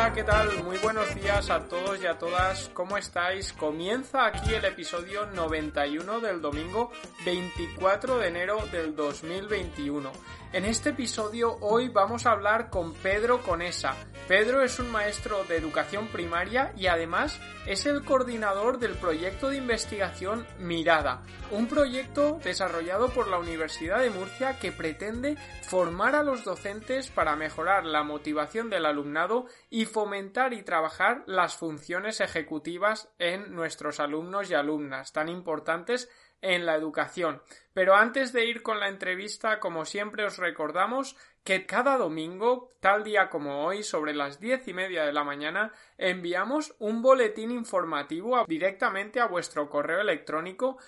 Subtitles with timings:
[0.00, 0.64] Hola, ¿qué tal?
[0.64, 2.70] Muy buenos días a todos y a todas.
[2.72, 3.52] ¿Cómo estáis?
[3.52, 6.90] Comienza aquí el episodio 91 del domingo
[7.26, 10.10] 24 de enero del 2021.
[10.52, 13.94] En este episodio hoy vamos a hablar con Pedro Conesa.
[14.26, 19.58] Pedro es un maestro de educación primaria y además es el coordinador del proyecto de
[19.58, 26.42] investigación Mirada, un proyecto desarrollado por la Universidad de Murcia que pretende formar a los
[26.42, 33.54] docentes para mejorar la motivación del alumnado y fomentar y trabajar las funciones ejecutivas en
[33.54, 36.08] nuestros alumnos y alumnas, tan importantes
[36.42, 37.42] en la educación.
[37.72, 43.02] Pero antes de ir con la entrevista, como siempre os recordamos que cada domingo, tal
[43.04, 48.44] día como hoy, sobre las diez y media de la mañana, enviamos un boletín informativo
[48.46, 50.78] directamente a vuestro correo electrónico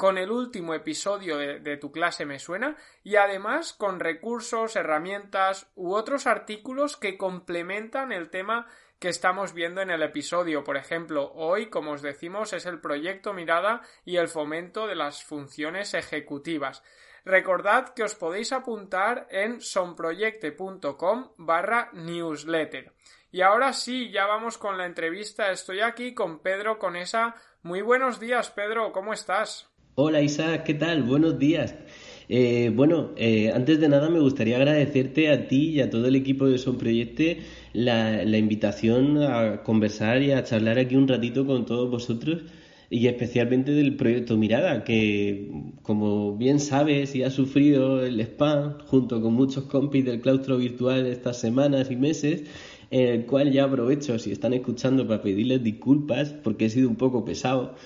[0.00, 5.92] con el último episodio de, tu clase me suena y además con recursos, herramientas u
[5.92, 8.66] otros artículos que complementan el tema
[8.98, 10.64] que estamos viendo en el episodio.
[10.64, 15.22] Por ejemplo, hoy, como os decimos, es el proyecto Mirada y el fomento de las
[15.22, 16.82] funciones ejecutivas.
[17.26, 22.94] Recordad que os podéis apuntar en sonproyecte.com barra newsletter.
[23.30, 25.50] Y ahora sí, ya vamos con la entrevista.
[25.50, 27.34] Estoy aquí con Pedro Conesa.
[27.62, 29.69] Muy buenos días, Pedro, ¿cómo estás?
[30.02, 31.02] Hola Isa, ¿qué tal?
[31.02, 31.74] Buenos días.
[32.30, 36.16] Eh, bueno, eh, antes de nada me gustaría agradecerte a ti y a todo el
[36.16, 37.40] equipo de Son Proyecte
[37.74, 42.44] la, la, invitación a conversar y a charlar aquí un ratito con todos vosotros
[42.88, 45.50] y especialmente del proyecto Mirada, que
[45.82, 51.04] como bien sabes y ha sufrido el spam junto con muchos compis del claustro virtual
[51.04, 52.44] estas semanas y meses,
[52.90, 56.96] en el cual ya aprovecho si están escuchando para pedirles disculpas porque he sido un
[56.96, 57.76] poco pesado.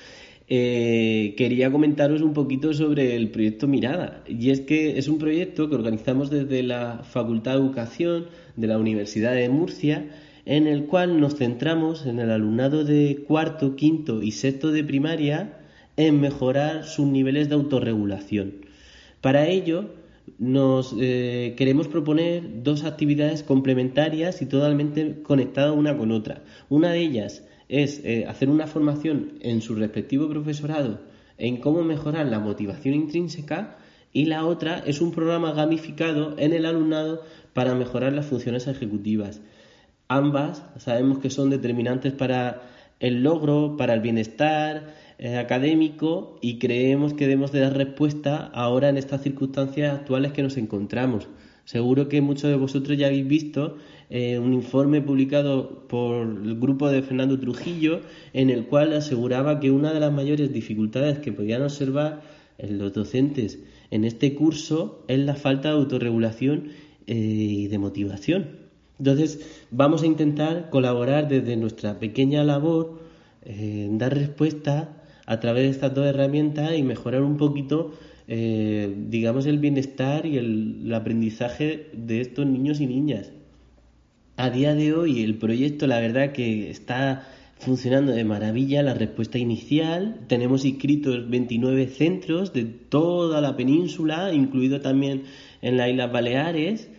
[0.47, 4.22] Eh, quería comentaros un poquito sobre el proyecto Mirada.
[4.27, 8.78] Y es que es un proyecto que organizamos desde la Facultad de Educación de la
[8.78, 10.06] Universidad de Murcia,
[10.44, 15.59] en el cual nos centramos en el alumnado de cuarto, quinto y sexto de primaria
[15.97, 18.53] en mejorar sus niveles de autorregulación.
[19.22, 19.94] Para ello,
[20.38, 26.43] nos eh, queremos proponer dos actividades complementarias y totalmente conectadas una con otra.
[26.69, 31.00] Una de ellas es eh, hacer una formación en su respectivo profesorado
[31.38, 33.76] en cómo mejorar la motivación intrínseca
[34.12, 39.41] y la otra es un programa gamificado en el alumnado para mejorar las funciones ejecutivas.
[40.06, 42.62] Ambas sabemos que son determinantes para
[43.00, 48.88] el logro, para el bienestar eh, académico y creemos que debemos de dar respuesta ahora
[48.88, 51.28] en estas circunstancias actuales que nos encontramos.
[51.64, 53.78] Seguro que muchos de vosotros ya habéis visto
[54.10, 58.00] eh, un informe publicado por el grupo de Fernando Trujillo
[58.32, 62.22] en el cual aseguraba que una de las mayores dificultades que podían observar
[62.59, 63.59] los docentes
[63.91, 66.69] en este curso es la falta de autorregulación
[67.06, 68.64] eh, y de motivación.
[68.98, 72.98] Entonces, vamos a intentar colaborar desde nuestra pequeña labor,
[73.44, 77.93] eh, dar respuesta a través de estas dos herramientas y mejorar un poquito,
[78.26, 83.32] eh, digamos, el bienestar y el aprendizaje de estos niños y niñas.
[84.37, 87.28] A día de hoy el proyecto, la verdad que está
[87.61, 90.19] funcionando de maravilla la respuesta inicial.
[90.27, 95.23] Tenemos inscritos 29 centros de toda la península, incluido también
[95.62, 96.91] en las Islas Baleares,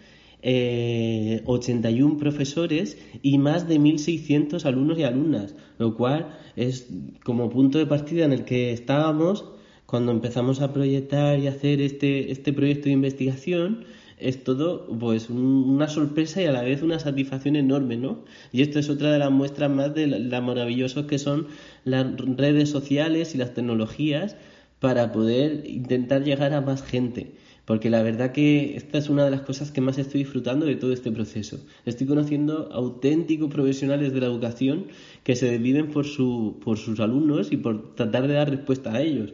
[0.44, 6.88] eh, 81 profesores y más de 1.600 alumnos y alumnas, lo cual es
[7.25, 9.44] como punto de partida en el que estábamos
[9.86, 13.83] cuando empezamos a proyectar y hacer este, este proyecto de investigación
[14.17, 18.23] es todo pues una sorpresa y a la vez una satisfacción enorme, ¿no?
[18.51, 21.47] Y esto es otra de las muestras más de lo maravillosos que son
[21.83, 24.35] las redes sociales y las tecnologías
[24.79, 27.35] para poder intentar llegar a más gente.
[27.65, 30.75] porque la verdad que esta es una de las cosas que más estoy disfrutando de
[30.75, 31.65] todo este proceso.
[31.85, 34.88] Estoy conociendo auténticos profesionales de la educación
[35.23, 39.01] que se desviven por, su, por sus alumnos y por tratar de dar respuesta a
[39.01, 39.33] ellos.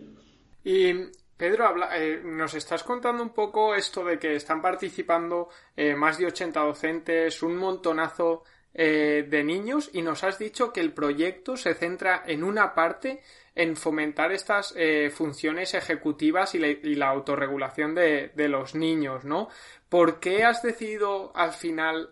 [1.42, 6.28] Pedro, eh, nos estás contando un poco esto de que están participando eh, más de
[6.28, 8.44] 80 docentes, un montonazo
[8.76, 13.24] eh, de niños y nos has dicho que el proyecto se centra en una parte
[13.56, 14.76] en fomentar estas
[15.16, 16.60] funciones ejecutivas y
[16.96, 19.50] la, autorregulación de, los niños, ¿no?
[19.90, 22.12] ¿Por qué has decidido al final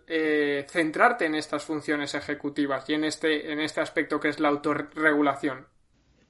[0.67, 5.67] centrarte en estas funciones ejecutivas y en este, en este aspecto que es la autorregulación?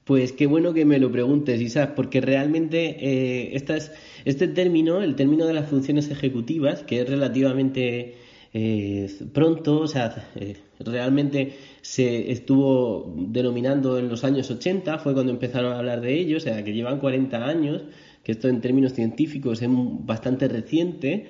[0.09, 5.53] Pues qué bueno que me lo preguntes, Isaac, porque realmente este término, el término de
[5.53, 8.15] las funciones ejecutivas, que es relativamente
[8.51, 15.31] eh, pronto, o sea, eh, realmente se estuvo denominando en los años 80, fue cuando
[15.31, 17.83] empezaron a hablar de ello, o sea, que llevan 40 años,
[18.23, 21.27] que esto en términos científicos es bastante reciente,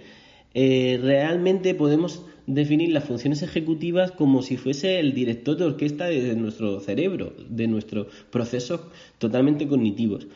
[0.53, 6.35] eh, realmente podemos definir las funciones ejecutivas como si fuese el director de orquesta de
[6.35, 8.81] nuestro cerebro, de nuestros procesos
[9.19, 10.27] totalmente cognitivos.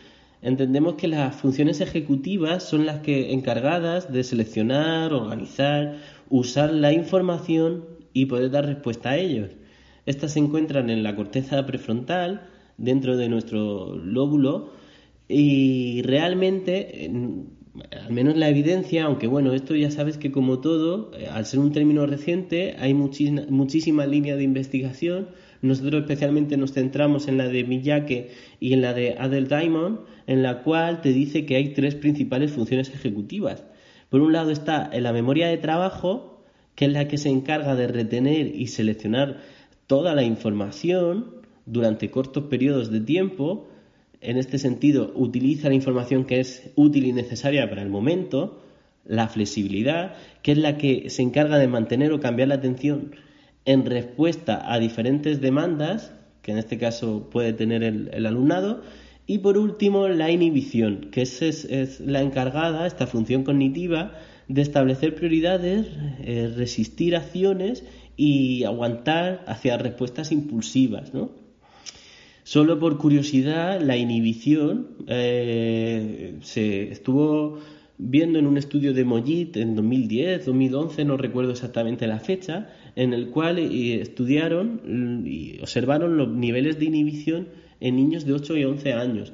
[0.44, 5.98] Entendemos que las funciones ejecutivas son las que encargadas de seleccionar, organizar,
[6.30, 9.50] usar la información y poder dar respuesta a ellos.
[10.06, 14.72] Estas se encuentran en la corteza prefrontal, dentro de nuestro lóbulo,
[15.28, 17.10] y realmente,
[17.92, 21.60] al menos la evidencia, aunque bueno, esto ya sabes que como todo, eh, al ser
[21.60, 25.30] un término reciente, hay muchísimas líneas de investigación.
[25.62, 28.30] Nosotros especialmente nos centramos en la de Miyake
[28.60, 32.52] y en la de Adel Diamond, en la cual te dice que hay tres principales
[32.52, 33.64] funciones ejecutivas.
[34.10, 36.44] Por un lado está en la memoria de trabajo,
[36.76, 39.40] que es la que se encarga de retener y seleccionar
[39.88, 43.68] toda la información durante cortos periodos de tiempo.
[44.24, 48.62] En este sentido, utiliza la información que es útil y necesaria para el momento.
[49.06, 53.16] La flexibilidad, que es la que se encarga de mantener o cambiar la atención
[53.66, 58.82] en respuesta a diferentes demandas, que en este caso puede tener el, alumnado,
[59.28, 64.14] y por último, la inhibición, que es, la encargada, esta función cognitiva,
[64.48, 65.88] de establecer prioridades,
[66.22, 67.86] eh, resistir acciones
[68.18, 71.14] y aguantar hacia respuestas impulsivas.
[71.14, 71.43] ¿no?
[72.54, 77.58] Solo por curiosidad, la inhibición eh, se estuvo
[77.98, 83.14] viendo en un estudio de Mollit en 2010, 2011, no recuerdo exactamente la fecha, en
[83.14, 87.48] el cual eh, estudiaron y observaron los niveles de inhibición
[87.80, 89.34] en niños de 8 y 11 años.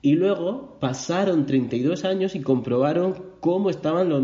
[0.00, 4.22] Y luego pasaron 32 años y comprobaron cómo estaban los,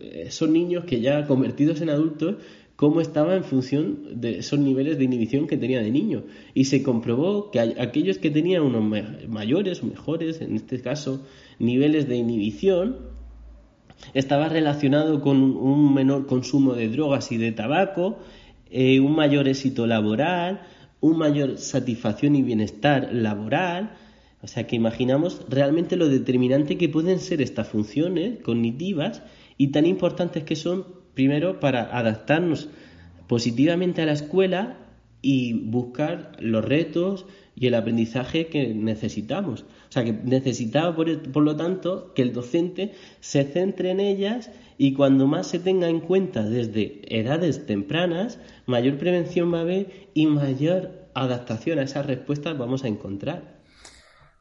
[0.00, 2.36] esos niños que ya convertidos en adultos,
[2.76, 6.24] cómo estaban en función de esos niveles de inhibición que tenía de niño.
[6.54, 8.84] Y se comprobó que aquellos que tenían unos
[9.28, 11.26] mayores o mejores, en este caso,
[11.58, 12.96] niveles de inhibición,
[14.14, 18.18] estaba relacionado con un menor consumo de drogas y de tabaco,
[18.70, 20.60] eh, un mayor éxito laboral,
[21.00, 23.96] un mayor satisfacción y bienestar laboral.
[24.42, 29.22] O sea que imaginamos realmente lo determinante que pueden ser estas funciones cognitivas
[29.56, 30.84] y tan importantes que son,
[31.16, 32.68] primero, para adaptarnos
[33.26, 34.76] positivamente a la escuela
[35.20, 37.26] y buscar los retos
[37.56, 39.62] y el aprendizaje que necesitamos.
[39.88, 44.52] O sea, que necesitaba, por, por, lo tanto, que el docente se centre en ellas
[44.78, 50.10] y cuando más se tenga en cuenta desde edades tempranas, mayor prevención va a haber
[50.14, 53.56] y mayor adaptación a esas respuestas vamos a encontrar.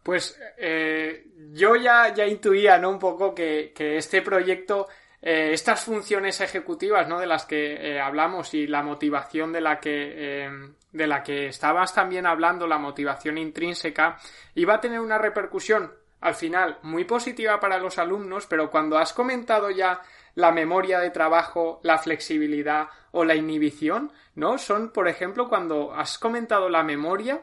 [0.04, 2.91] Pues eh, yo ya, ya intuía ¿no?
[2.91, 4.88] un poco que, este proyecto,
[5.25, 7.20] eh, estas funciones ejecutivas ¿no?
[7.20, 10.50] de las que eh, hablamos y la motivación de la que
[10.91, 14.17] de la que estabas también hablando, la motivación intrínseca,
[14.53, 15.91] iba a tener una repercusión
[16.22, 20.01] al final muy positiva para los alumnos, pero cuando has comentado ya
[20.36, 24.58] la memoria de trabajo, la flexibilidad o la inhibición, ¿no?
[24.58, 27.41] Son, por ejemplo, cuando has comentado la memoria,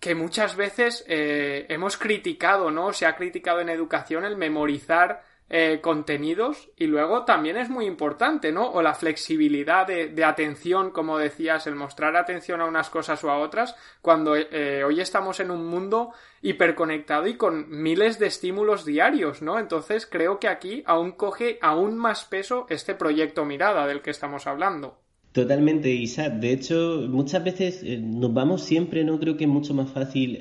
[0.00, 2.92] que muchas veces eh, hemos criticado, ¿no?
[2.92, 8.50] Se ha criticado en educación el memorizar eh, contenidos y luego también es muy importante,
[8.50, 8.68] ¿no?
[8.68, 13.38] O la flexibilidad de, atención, como decías, el mostrar atención a unas cosas o a
[13.38, 16.10] otras, cuando eh, hoy estamos en un mundo
[16.42, 19.60] hiperconectado y con miles de estímulos diarios, ¿no?
[19.60, 24.48] Entonces creo que aquí aún coge aún más peso este proyecto Mirada del que estamos
[24.48, 24.98] hablando.
[25.30, 26.32] Totalmente, Isaac.
[26.40, 29.20] De hecho, muchas veces eh, nos vamos siempre, ¿no?
[29.20, 30.40] Creo que es mucho más fácil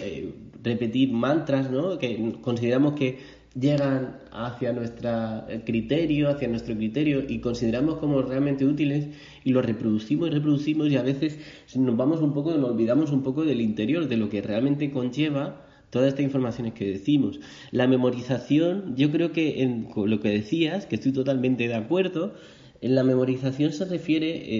[0.64, 2.00] repetir mantras, ¿no?
[2.00, 9.08] Que consideramos que llegan hacia nuestro criterio, hacia nuestro criterio y consideramos como realmente útiles
[9.44, 11.40] y lo reproducimos y reproducimos y a veces
[11.76, 15.66] nos vamos un poco, nos olvidamos un poco del interior, de lo que realmente conlleva
[15.90, 17.40] todas estas informaciones que decimos.
[17.72, 22.34] La memorización, yo creo que en lo que decías, que estoy totalmente de acuerdo,
[22.82, 24.60] en la memorización se refiere,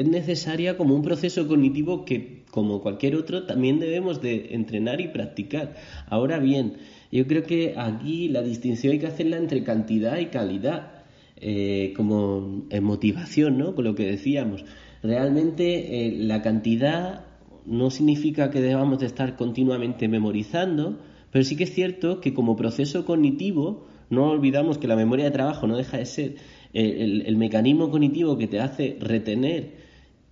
[0.00, 5.08] es necesaria como un proceso cognitivo que, como cualquier otro, también debemos de entrenar y
[5.08, 5.74] practicar.
[6.06, 6.74] Ahora bien,
[7.10, 11.02] yo creo que aquí la distinción hay que hacerla entre cantidad y calidad,
[11.36, 13.74] eh, como motivación, ¿no?
[13.74, 14.64] Con lo que decíamos.
[15.02, 17.24] Realmente eh, la cantidad
[17.66, 21.00] no significa que debamos de estar continuamente memorizando,
[21.32, 25.32] pero sí que es cierto que como proceso cognitivo, no olvidamos que la memoria de
[25.32, 26.36] trabajo no deja de ser
[26.72, 29.83] el, mecanismo cognitivo que te hace retener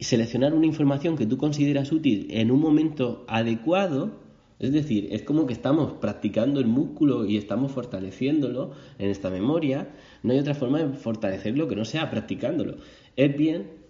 [0.04, 4.12] seleccionar una información que tú consideras útil en un momento adecuado,
[4.58, 9.90] es decir, es como que estamos practicando el músculo y estamos fortaleciéndolo en esta memoria,
[10.22, 12.76] no hay otra forma de fortalecerlo que no sea practicándolo.
[13.16, 13.82] Es bien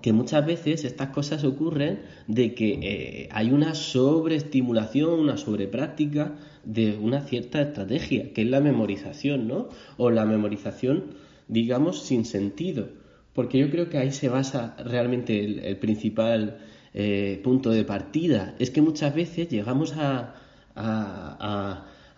[0.00, 6.96] que muchas veces estas cosas ocurren de que eh, hay una sobreestimulación, una sobrepráctica de
[6.96, 9.68] una cierta estrategia, que es la memorización, ¿no?
[9.98, 11.14] O la memorización,
[11.48, 13.01] digamos, sin sentido.
[13.34, 16.58] Porque yo creo que ahí se basa realmente el, principal
[16.94, 18.54] eh, punto de partida.
[18.58, 20.34] Es que muchas veces llegamos a,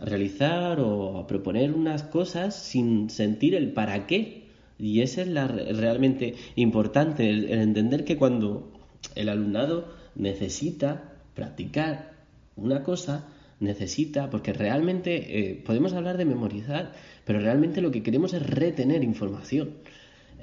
[0.00, 4.44] realizar o a proponer unas cosas sin sentir el para qué
[4.78, 8.72] y eso es la, realmente importante, el, entender que cuando
[9.14, 12.12] el alumnado necesita practicar
[12.56, 13.28] una cosa,
[13.60, 16.92] necesita, porque realmente eh, podemos hablar de memorizar,
[17.24, 19.70] pero realmente lo que queremos es retener información.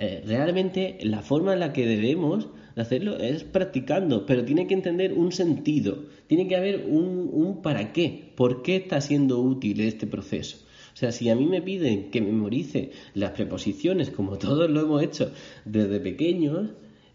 [0.04, 4.74] Eh, realmente la forma en la que debemos de hacerlo es practicando, pero tiene que
[4.74, 10.08] entender un sentido, tiene que haber un, para qué, por qué está siendo útil este
[10.08, 10.58] proceso.
[10.96, 15.04] O sea, si a mí me piden que memorice las preposiciones, como todos lo hemos
[15.04, 15.34] hecho
[15.66, 16.72] desde pequeños,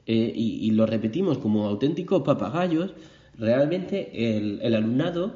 [0.07, 2.95] eh, y, lo repetimos como auténticos papagayos,
[3.37, 5.35] realmente el alumnado,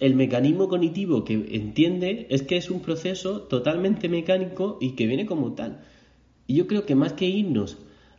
[0.00, 5.24] el mecanismo cognitivo que entiende es que es un proceso totalmente mecánico y que viene
[5.24, 5.84] como tal.
[6.50, 7.78] Y yo creo que más que irnos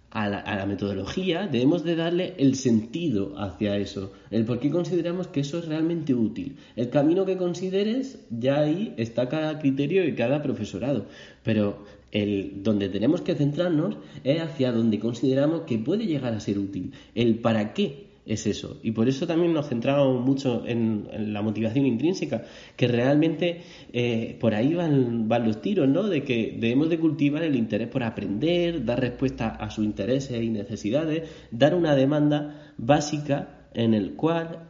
[0.10, 5.42] a la, metodología, debemos de darle el sentido hacia eso, el por qué consideramos que
[5.42, 6.56] eso es realmente útil.
[6.78, 11.08] El camino que consideres, ya ahí está cada criterio y cada profesorado,
[11.44, 11.84] pero
[12.14, 16.94] el donde tenemos que centrarnos es hacia donde consideramos que puede llegar a ser útil,
[17.16, 18.78] el para qué es eso.
[18.84, 22.44] Y por eso también nos centramos mucho en, la motivación intrínseca,
[22.76, 23.62] que realmente
[23.94, 26.04] eh, por ahí van, van, los tiros, ¿no?
[26.04, 30.50] De que debemos de cultivar el interés por aprender, dar respuesta a sus intereses y
[30.50, 34.68] necesidades, dar una demanda básica en el cual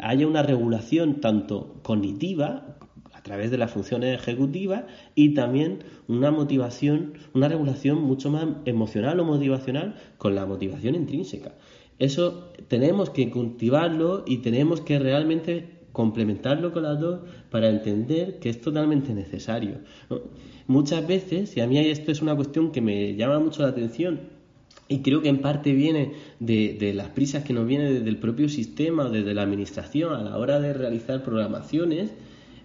[0.00, 2.76] haya una regulación tanto cognitiva
[3.12, 9.20] a través de las funciones ejecutivas y también una motivación, una regulación mucho más emocional
[9.20, 11.52] o motivacional con la motivación intrínseca.
[12.00, 18.48] Eso tenemos que cultivarlo y tenemos que realmente complementarlo con las dos para entender que
[18.48, 19.78] es totalmente necesario.
[20.66, 24.20] Muchas veces, y a mí esto es una cuestión que me llama mucho la atención,
[24.88, 28.48] y creo que en parte viene de, las prisas que nos vienen desde el propio
[28.48, 32.14] sistema o desde la administración a la hora de realizar programaciones,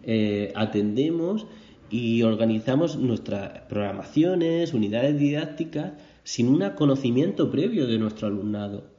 [0.03, 1.45] eh, atendemos
[1.89, 8.94] y organizamos nuestras programaciones, unidades didácticas, sin un conocimiento previo de nuestro alumnado.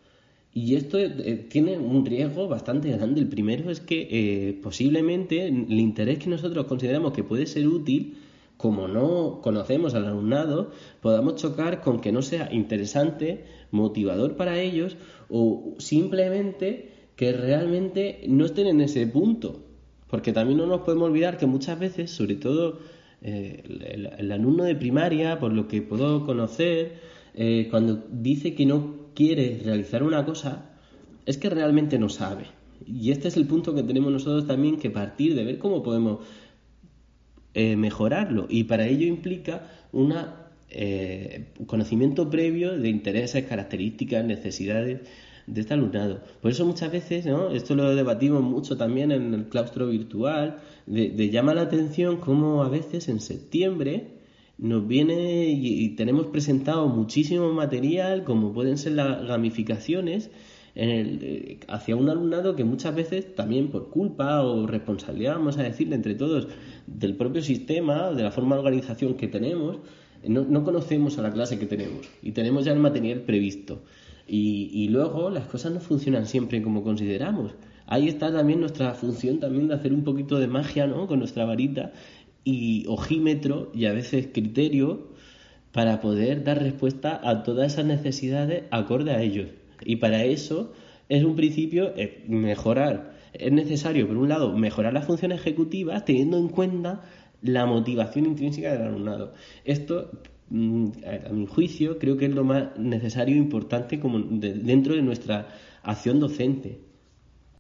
[0.57, 3.21] Y esto eh, tiene un riesgo bastante grande.
[3.21, 8.17] El primero es que eh, posiblemente el interés que nosotros consideramos que puede ser útil,
[8.57, 10.71] como no conocemos al alumnado,
[11.03, 14.97] podamos chocar con que no sea interesante, motivador para ellos
[15.29, 19.61] o simplemente que realmente no estén en ese punto.
[20.09, 22.79] Porque también no nos podemos olvidar que muchas veces, sobre todo
[23.21, 23.63] eh,
[24.17, 27.15] el, alumno de primaria, por lo que puedo conocer,
[27.71, 30.71] cuando dice que no quiere realizar una cosa
[31.25, 32.45] es que realmente no sabe.
[32.87, 36.21] Y este es el punto que tenemos nosotros también que partir de ver cómo podemos
[37.55, 38.47] eh, mejorarlo.
[38.49, 40.15] Y para ello implica un
[40.69, 45.01] eh, conocimiento previo de intereses, características, necesidades
[45.47, 46.21] de este alumnado.
[46.43, 47.51] Por eso muchas veces, ¿no?
[47.51, 52.63] esto lo debatimos mucho también en el claustro virtual, de, de llama la atención cómo
[52.63, 54.16] a veces en septiembre
[54.59, 60.31] nos viene y, tenemos presentado muchísimo material, como pueden ser las gamificaciones,
[60.75, 65.95] eh, hacia un alumnado que muchas veces también por culpa o responsabilidad, vamos a decirle
[65.95, 66.49] entre todos,
[66.87, 69.79] del propio sistema, de la forma de organización que tenemos,
[70.27, 73.83] no, no conocemos a la clase que tenemos y tenemos ya el material previsto.
[74.29, 77.53] Y, y luego las cosas no funcionan siempre como consideramos.
[77.87, 81.07] Ahí está también nuestra función también de hacer un poquito de magia, ¿no?
[81.07, 81.93] Con nuestra varita
[82.47, 85.09] y ojímetro y a veces criterio
[85.73, 89.49] para poder dar respuesta a todas esas necesidades acorde a ellos.
[89.85, 90.73] Y para eso
[91.11, 96.39] es un principio eh, mejorar es necesario, por un lado, mejorar las funciones ejecutivas teniendo
[96.39, 97.03] en cuenta
[97.43, 99.35] la motivación intrínseca del alumnado.
[99.65, 100.11] Esto,
[100.51, 100.87] mm,
[101.29, 105.49] a mi juicio, creo que es lo más necesario e importante como dentro de nuestra
[105.83, 106.81] acción docente.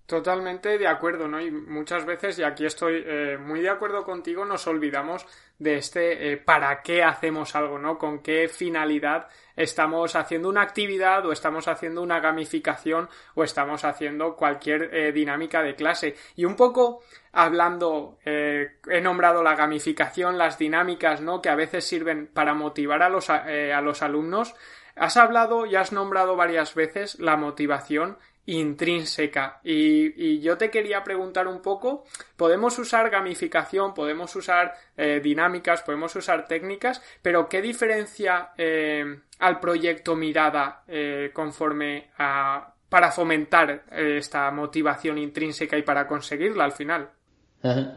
[0.06, 1.40] Totalmente de acuerdo, ¿no?
[1.40, 5.26] Y muchas veces, y aquí estoy eh, muy de acuerdo contigo, nos olvidamos
[5.58, 7.98] de este eh, para qué hacemos algo, ¿no?
[7.98, 14.36] Con qué finalidad estamos haciendo una actividad o estamos haciendo una gamificación o estamos haciendo
[14.36, 16.14] cualquier eh, dinámica de clase.
[16.36, 21.42] Y un poco hablando, he nombrado la gamificación, las dinámicas, ¿no?
[21.42, 24.54] Que a veces sirven para motivar a los, a los alumnos.
[24.94, 29.60] Has hablado y has nombrado varias veces la motivación intrínseca.
[29.64, 32.04] Y, yo te quería preguntar un poco,
[32.36, 39.04] podemos usar gamificación, podemos usar eh, dinámicas, podemos usar técnicas, pero ¿qué diferencia eh,
[39.38, 46.72] al proyecto Mirada eh, conforme a para fomentar esta motivación intrínseca y para conseguirla al
[46.72, 47.10] final?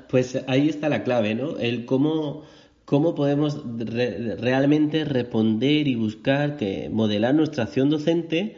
[0.09, 1.59] pues ahí está la clave, ¿no?
[1.59, 2.43] El cómo
[2.85, 8.57] cómo podemos realmente responder y buscar que modelar nuestra acción docente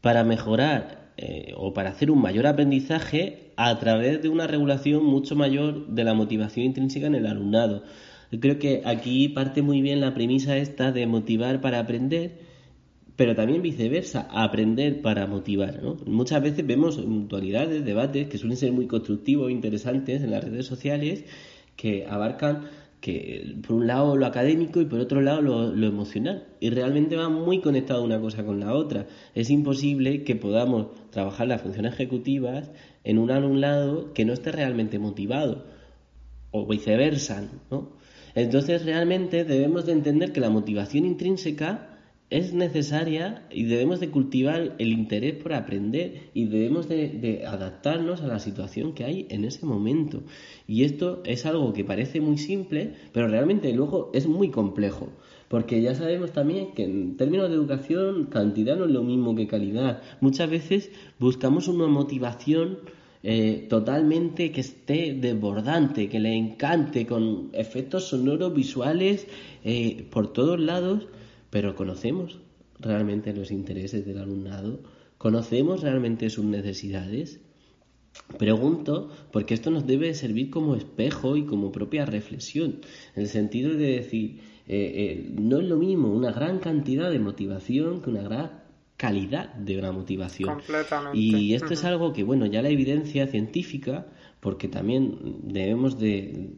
[0.00, 5.36] para mejorar eh, o para hacer un mayor aprendizaje a través de una regulación mucho
[5.36, 7.84] mayor de la motivación intrínseca en el alumnado.
[8.40, 12.40] creo que aquí parte muy bien la premisa esta de motivar para aprender,
[13.16, 15.80] pero también viceversa, aprender para motivar.
[16.04, 20.66] Muchas veces vemos mutualidades, debates que suelen ser muy constructivos e interesantes en las redes
[20.66, 21.24] sociales
[21.76, 22.64] que abarcan
[23.04, 26.46] que por un lado lo académico y por otro lado lo, emocional.
[26.58, 29.08] Y realmente va muy conectado una cosa con la otra.
[29.34, 32.70] Es imposible que podamos trabajar las funciones ejecutivas
[33.04, 35.66] en un alumnado que no esté realmente motivado
[36.50, 37.92] o viceversa, ¿no?
[38.34, 41.93] Entonces realmente debemos de entender que la motivación intrínseca
[42.34, 48.26] es necesaria y debemos de cultivar el interés por aprender y debemos de, adaptarnos a
[48.26, 50.24] la situación que hay en ese momento.
[50.66, 55.10] Y esto es algo que parece muy simple, pero realmente luego es muy complejo.
[55.46, 59.46] Porque ya sabemos también que en términos de educación, cantidad no es lo mismo que
[59.46, 60.02] calidad.
[60.20, 62.78] Muchas veces buscamos una motivación
[63.22, 69.28] eh, totalmente que esté desbordante, que le encante, con efectos sonoros, visuales,
[69.62, 71.06] eh, por todos lados
[71.54, 72.40] pero ¿conocemos
[72.80, 74.80] realmente los intereses del alumnado?
[75.18, 77.38] ¿Conocemos realmente sus necesidades?
[78.40, 82.80] Pregunto porque esto nos debe servir como espejo y como propia reflexión,
[83.14, 87.20] en el sentido de decir, eh, eh, no es lo mismo una gran cantidad de
[87.20, 88.64] motivación que una gran
[88.96, 90.60] calidad de una motivación.
[91.12, 94.08] Y esto es algo que, bueno, ya la evidencia científica
[94.44, 96.50] porque también debemos de,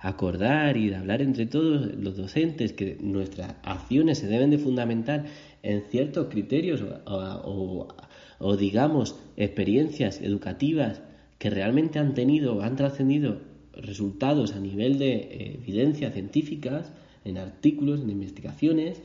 [0.00, 5.24] acordar y de hablar entre todos los docentes que nuestras acciones se deben de fundamentar
[5.62, 11.00] en ciertos criterios o, digamos experiencias educativas
[11.38, 13.38] que realmente han tenido, han trascendido
[13.76, 16.90] resultados a nivel de eh, evidencias científicas,
[17.24, 19.00] en artículos, en investigaciones,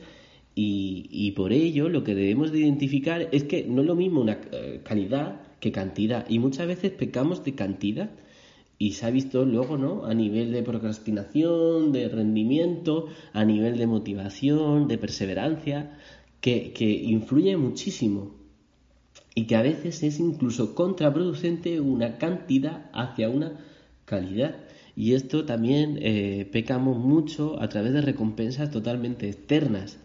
[0.56, 4.40] y, por ello lo que debemos de identificar es que no es lo mismo una
[4.52, 6.26] eh, calidad que cantidad.
[6.28, 8.10] Y muchas veces pecamos de cantidad.
[8.78, 10.06] Y se ha visto luego, ¿no?
[10.06, 15.98] A nivel de procrastinación, de rendimiento, a nivel de motivación, de perseverancia,
[16.40, 18.34] que, que influye muchísimo.
[19.34, 23.60] Y que a veces es incluso contraproducente una cantidad hacia una
[24.06, 24.56] calidad.
[24.96, 29.98] Y esto también eh, pecamos mucho a través de recompensas totalmente externas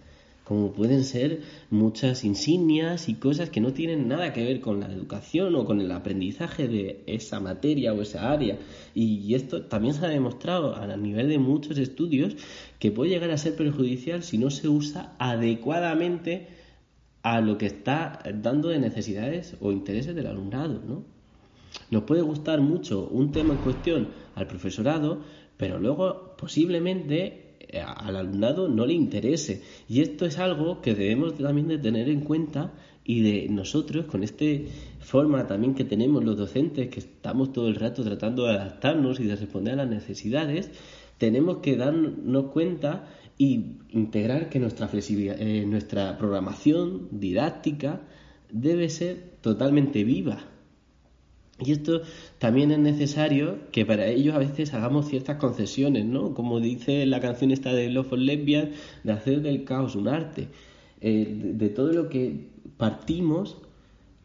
[0.45, 4.85] como pueden ser muchas insignias y cosas que no tienen nada que ver con la
[4.85, 8.59] educación o con el aprendizaje de esa materia o esa área.
[8.93, 12.35] Y esto también se ha demostrado a nivel de muchos estudios
[12.77, 16.47] que puede llegar a ser perjudicial si no se usa adecuadamente
[17.23, 21.03] a lo que está dando de necesidades o intereses del alumnado, ¿no?
[21.89, 25.21] Nos puede gustar mucho un tema en cuestión al profesorado,
[25.57, 27.44] pero luego posiblemente
[27.83, 29.61] al alumnado no le interese.
[29.87, 32.73] Y esto es algo que debemos también de tener en cuenta
[33.03, 34.45] y de nosotros, con esta
[34.99, 39.25] forma también que tenemos los docentes, que estamos todo el rato tratando de adaptarnos y
[39.25, 40.71] de responder a las necesidades,
[41.17, 48.01] tenemos que darnos cuenta y integrar que nuestra flexibilidad, eh, nuestra programación didáctica
[48.51, 50.54] debe ser totalmente viva
[51.57, 52.01] y esto
[52.37, 56.33] también es necesario que para ello a veces hagamos ciertas concesiones, ¿no?
[56.33, 58.71] Como dice la canción esta de Love for Lesbian,
[59.03, 60.49] de hacer del caos un arte.
[60.99, 63.57] Eh, de, todo lo que partimos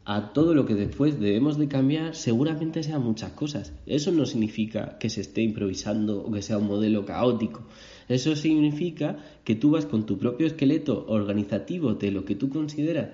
[0.04, 3.74] a todo lo que después debemos de cambiar, seguramente sean muchas cosas.
[3.86, 7.62] Eso no significa que se esté improvisando o que sea un modelo caótico.
[8.08, 13.10] Eso significa que tú vas con tu propio esqueleto organizativo de lo que tú consideras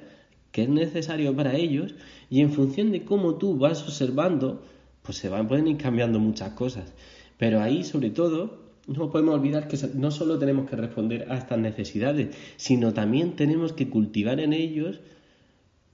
[0.56, 1.94] que es necesario para ellos
[2.30, 4.62] y en función de cómo tú vas observando,
[5.02, 6.94] pues se van pueden ir cambiando muchas cosas.
[7.36, 11.58] Pero ahí, sobre todo, no podemos olvidar que no solo tenemos que responder a estas
[11.58, 15.00] necesidades, sino también tenemos que cultivar en ellos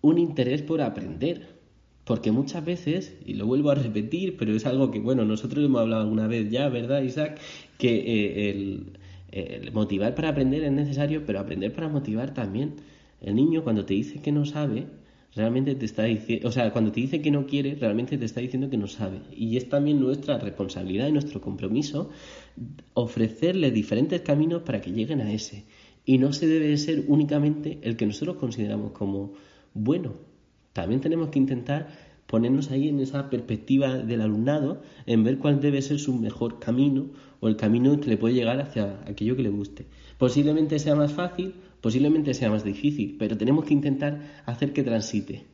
[0.00, 1.48] un interés por aprender.
[2.04, 5.80] Porque muchas veces, y lo vuelvo a repetir, pero es algo que, bueno, nosotros hemos
[5.80, 7.40] hablado alguna vez ya, ¿verdad, Isaac?
[7.78, 8.50] Que eh,
[9.32, 12.74] el motivar para aprender es necesario, pero aprender para motivar también.
[13.22, 14.86] El niño cuando te dice que no sabe,
[15.34, 18.40] realmente te está diciendo, o sea, cuando te dice que no quiere, realmente te está
[18.40, 19.20] diciendo que no sabe.
[19.34, 22.10] Y es también nuestra responsabilidad y nuestro compromiso
[22.94, 25.64] ofrecerle diferentes caminos para que lleguen a ese.
[26.04, 29.34] Y no se debe ser únicamente el que nosotros consideramos como
[29.72, 30.14] bueno.
[30.72, 31.88] También tenemos que intentar
[32.26, 37.10] ponernos ahí en esa perspectiva del alumnado, en ver cuál debe ser su mejor camino
[37.40, 39.86] o el camino que le puede llegar hacia aquello que le guste.
[40.18, 45.44] Posiblemente sea más fácil Posiblemente sea más difícil, pero tenemos que intentar hacer que transite.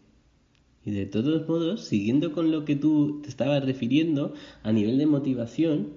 [0.84, 5.06] Y de todos modos, siguiendo con lo que tú te estabas refiriendo, a nivel de
[5.06, 5.94] motivación,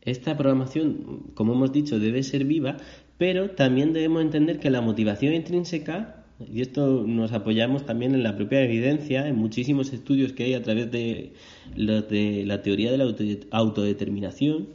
[0.00, 2.78] esta programación, como hemos dicho, debe ser viva,
[3.18, 8.36] pero también debemos entender que la motivación intrínseca, y esto nos apoyamos también en la
[8.36, 11.34] propia evidencia, en muchísimos estudios que hay a través de,
[11.76, 13.14] de la teoría de la
[13.50, 14.68] autodeterminación,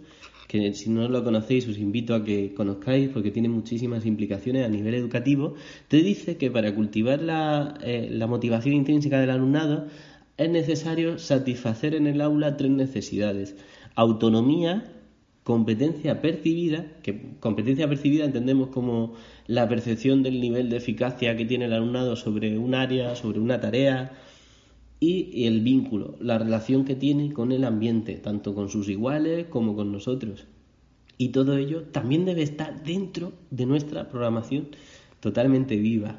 [0.49, 4.67] que si no lo conocéis os invito a que conozcáis porque tiene muchísimas implicaciones a
[4.67, 5.53] nivel educativo,
[5.87, 9.85] te dice que para cultivar la, eh, la motivación intrínseca del alumnado
[10.37, 13.55] es necesario satisfacer en el aula tres necesidades.
[13.93, 14.91] Autonomía,
[15.43, 19.13] competencia percibida, que competencia percibida entendemos como
[19.45, 23.61] la percepción del nivel de eficacia que tiene el alumnado sobre un área, sobre una
[23.61, 24.13] tarea,
[24.99, 29.75] y el vínculo, la relación que tiene con el ambiente, tanto con sus iguales como
[29.75, 30.47] con nosotros.
[31.17, 34.69] Y todo ello también debe estar dentro de nuestra programación
[35.19, 36.17] totalmente viva.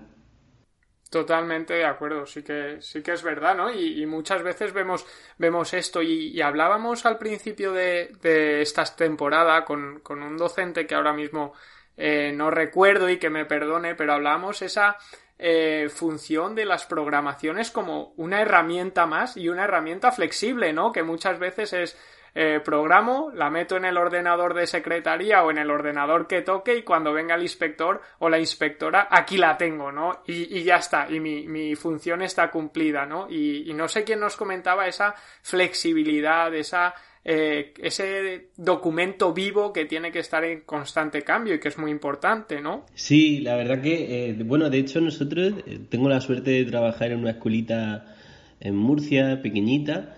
[1.10, 3.72] Totalmente de acuerdo, sí que, sí que es verdad, ¿no?
[3.74, 5.04] Y, muchas veces vemos,
[5.38, 10.94] vemos esto y, hablábamos al principio de, de esta temporada con, con, un docente que
[10.94, 11.52] ahora mismo
[11.96, 14.96] eh, no recuerdo y que me perdone, pero hablábamos esa
[15.42, 20.92] eh, función de las programaciones como una herramienta más y una herramienta flexible, ¿no?
[20.92, 21.98] Que muchas veces es
[22.34, 26.76] eh, programo, la meto en el ordenador de secretaría o en el ordenador que toque
[26.76, 30.22] y cuando venga el inspector o la inspectora, aquí la tengo, ¿no?
[30.26, 33.26] Y, ya está, y mi, mi, función está cumplida, ¿no?
[33.28, 39.84] Y, y no sé quién nos comentaba esa flexibilidad, esa eh, ese documento vivo que
[39.84, 42.86] tiene que estar en constante cambio y que es muy importante, ¿no?
[42.94, 47.12] Sí, la verdad que, eh, bueno, de hecho nosotros eh, tengo la suerte de trabajar
[47.12, 48.16] en una escuelita
[48.60, 50.16] en Murcia, pequeñita,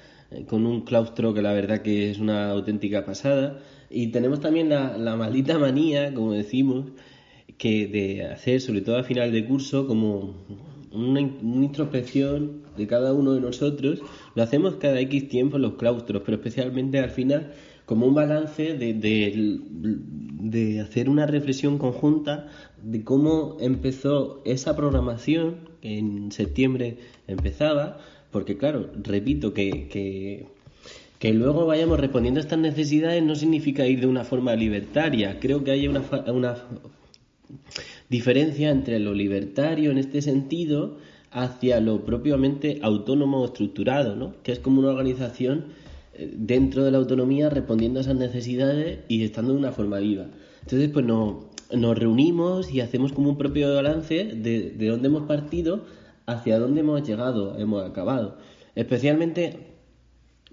[0.48, 3.60] con un claustro que la verdad que es una auténtica pasada.
[3.90, 6.92] Y tenemos también la, la maldita manía, como decimos,
[7.58, 10.34] que de hacer, sobre todo a final de curso, como
[10.92, 14.00] una, introspección de cada uno de nosotros.
[14.34, 17.52] Lo hacemos cada X tiempo en los claustros, pero especialmente al final
[17.86, 22.48] como un balance de, de, hacer una reflexión conjunta
[22.82, 27.98] de cómo empezó esa programación, que en septiembre empezaba,
[28.30, 30.46] porque claro, repito que, que,
[31.18, 35.38] que luego vayamos respondiendo a estas necesidades no significa ir de una forma libertaria.
[35.40, 36.56] Creo que hay una, una
[38.08, 40.98] diferencia entre lo libertario en este sentido
[41.30, 44.34] hacia lo propiamente autónomo o estructurado, ¿no?
[44.42, 45.66] que es como una organización
[46.14, 50.26] eh, dentro de la autonomía respondiendo a esas necesidades y estando de una forma viva.
[50.60, 55.22] Entonces, pues nos, nos reunimos y hacemos como un propio balance de, de dónde hemos
[55.22, 55.84] partido,
[56.26, 58.36] hacia dónde hemos llegado, hemos acabado.
[58.74, 59.74] Especialmente,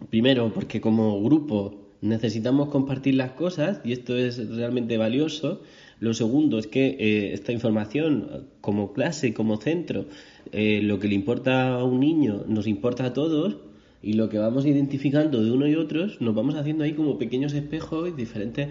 [0.09, 5.61] primero, porque como grupo necesitamos compartir las cosas y esto es realmente valioso.
[5.99, 10.05] Lo segundo es que eh, esta información, como clase, como centro,
[10.51, 13.57] eh, lo que le importa a un niño nos importa a todos
[14.01, 17.53] y lo que vamos identificando de uno y otros nos vamos haciendo ahí como pequeños
[17.53, 18.69] espejos y diferentes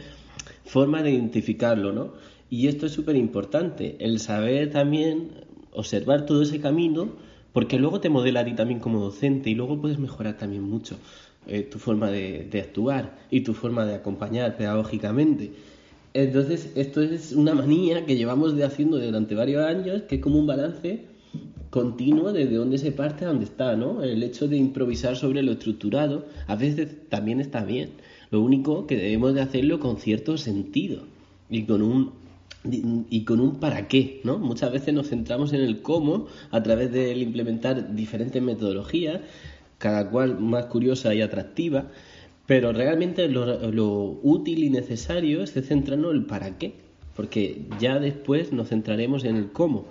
[0.64, 2.12] formas de identificarlo, ¿no?
[2.50, 5.32] Y esto es súper importante, el saber también
[5.72, 7.10] observar todo ese camino,
[7.52, 10.96] porque luego te modela a ti también como docente y luego puedes mejorar también mucho
[11.46, 15.52] eh, tu forma de, de actuar y tu forma de acompañar pedagógicamente.
[16.14, 20.38] Entonces, esto es una manía que llevamos de haciendo durante varios años, que es como
[20.38, 21.04] un balance
[21.70, 24.02] continuo desde dónde se parte a dónde está, ¿no?
[24.02, 27.90] El hecho de improvisar sobre lo estructurado a veces también está bien.
[28.30, 31.02] Lo único que debemos de hacerlo con cierto sentido
[31.50, 32.12] y con un
[32.64, 34.38] y con un para qué, ¿no?
[34.38, 39.20] Muchas veces nos centramos en el cómo a través de implementar diferentes metodologías,
[39.78, 41.86] cada cual más curiosa y atractiva,
[42.48, 46.72] pero realmente lo, útil y necesario es centrarnos en el para qué,
[47.14, 49.84] porque ya después nos centraremos en el cómo.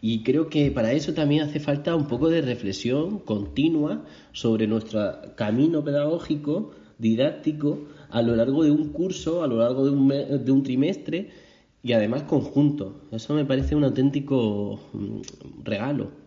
[0.00, 5.34] Y creo que para eso también hace falta un poco de reflexión continua sobre nuestro
[5.34, 10.08] camino pedagógico, didáctico, a lo largo de un curso, a lo largo de un,
[10.44, 11.30] de un trimestre
[11.82, 13.00] y además conjunto.
[13.10, 16.23] Eso me parece un auténtico mm, regalo.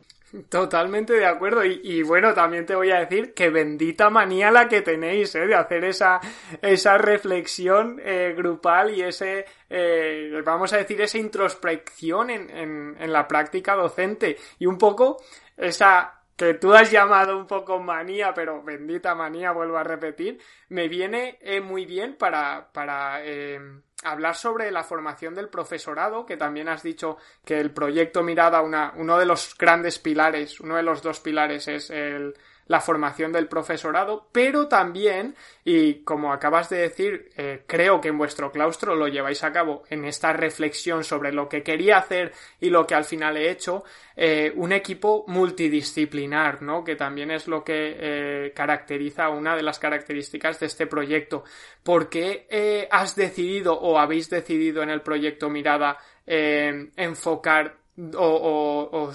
[0.49, 1.63] Totalmente de acuerdo.
[1.63, 5.47] Y, bueno, también te voy a decir que bendita manía la que tenéis, ¿eh?
[5.47, 6.19] De hacer esa,
[6.61, 13.13] esa reflexión eh, grupal y ese, eh, vamos a decir, esa introspección en, en, en
[13.13, 14.37] la práctica docente.
[14.59, 15.17] Y un poco
[15.55, 20.87] esa que tú has llamado un poco manía, pero bendita manía, vuelvo a repetir, me
[20.87, 23.59] viene eh, muy bien para, para eh,
[24.03, 28.93] hablar sobre la formación del profesorado, que también has dicho que el proyecto Mirada, una,
[28.95, 32.35] uno de los grandes pilares, uno de los dos pilares es el,
[32.67, 38.17] la formación del profesorado, pero también, y como acabas de decir, eh, creo que en
[38.17, 42.69] vuestro claustro lo lleváis a cabo en esta reflexión sobre lo que quería hacer y
[42.69, 43.83] lo que al final he hecho,
[44.15, 46.83] eh, un equipo multidisciplinar, ¿no?
[46.83, 51.43] Que también es lo que eh, caracteriza una de las características de este proyecto.
[51.83, 57.76] ¿Por qué has decidido o habéis decidido en el proyecto Mirada enfocar
[58.15, 59.11] o,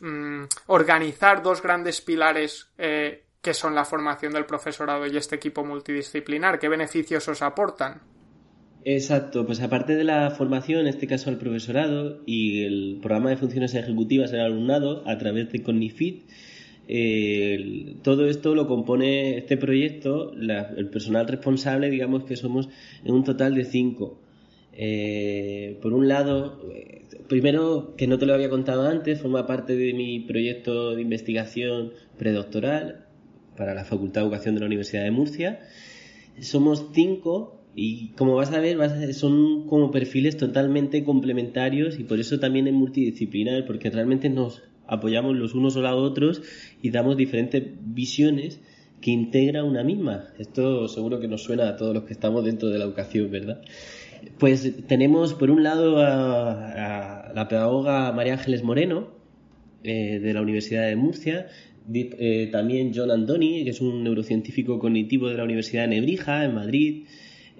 [0.00, 5.64] mm, organizar dos grandes pilares eh, que son la formación del profesorado y este equipo
[5.64, 6.58] multidisciplinar?
[6.58, 8.00] ¿Qué beneficios os aportan?
[8.84, 13.36] Exacto, pues aparte de la formación, en este caso al profesorado y el programa de
[13.36, 16.28] funciones ejecutivas del alumnado a través de Cognifit,
[18.02, 22.68] todo esto lo compone este proyecto, el personal responsable, digamos que somos
[23.04, 24.18] en un total de cinco.
[24.80, 29.74] Eh, por un lado, eh, primero, que no te lo había contado antes, forma parte
[29.74, 33.06] de mi proyecto de investigación predoctoral
[33.56, 35.58] para la Facultad de Educación de la Universidad de Murcia.
[36.40, 38.78] Somos cinco y como vas a ver,
[39.14, 45.36] son como perfiles totalmente complementarios y por eso también es multidisciplinar, porque realmente nos apoyamos
[45.36, 46.40] los unos o los otros
[46.82, 48.60] y damos diferentes visiones
[49.00, 50.28] que integra una misma.
[50.38, 53.60] Esto seguro que nos suena a todos los que estamos dentro de la educación, ¿verdad?
[54.38, 59.08] Pues tenemos por un lado a, la pedagoga María Ángeles Moreno,
[59.84, 61.46] eh, de la Universidad de Murcia,
[61.92, 66.54] eh, también John Andoni, que es un neurocientífico cognitivo de la Universidad de Nebrija, en
[66.54, 67.04] Madrid,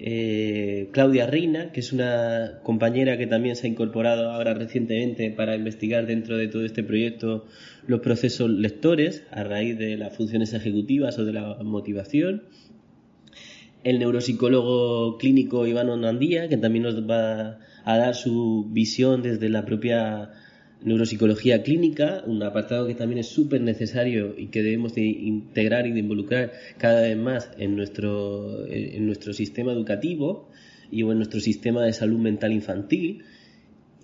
[0.01, 5.57] eh, Claudia Reina, que es una compañera que también se ha incorporado ahora recientemente para
[5.57, 7.47] investigar dentro de todo este proyecto
[7.87, 12.45] los procesos lectores a raíz de las funciones ejecutivas o de la motivación
[13.85, 19.65] el neuropsicólogo clínico Iván Onandía, que también nos va a dar su visión desde la
[19.65, 20.31] propia
[20.83, 25.93] neuropsicología clínica, un apartado que también es súper necesario y que debemos de integrar y
[25.93, 30.49] de involucrar cada vez más en nuestro, en nuestro sistema educativo
[30.91, 33.25] y en nuestro sistema de salud mental infantil.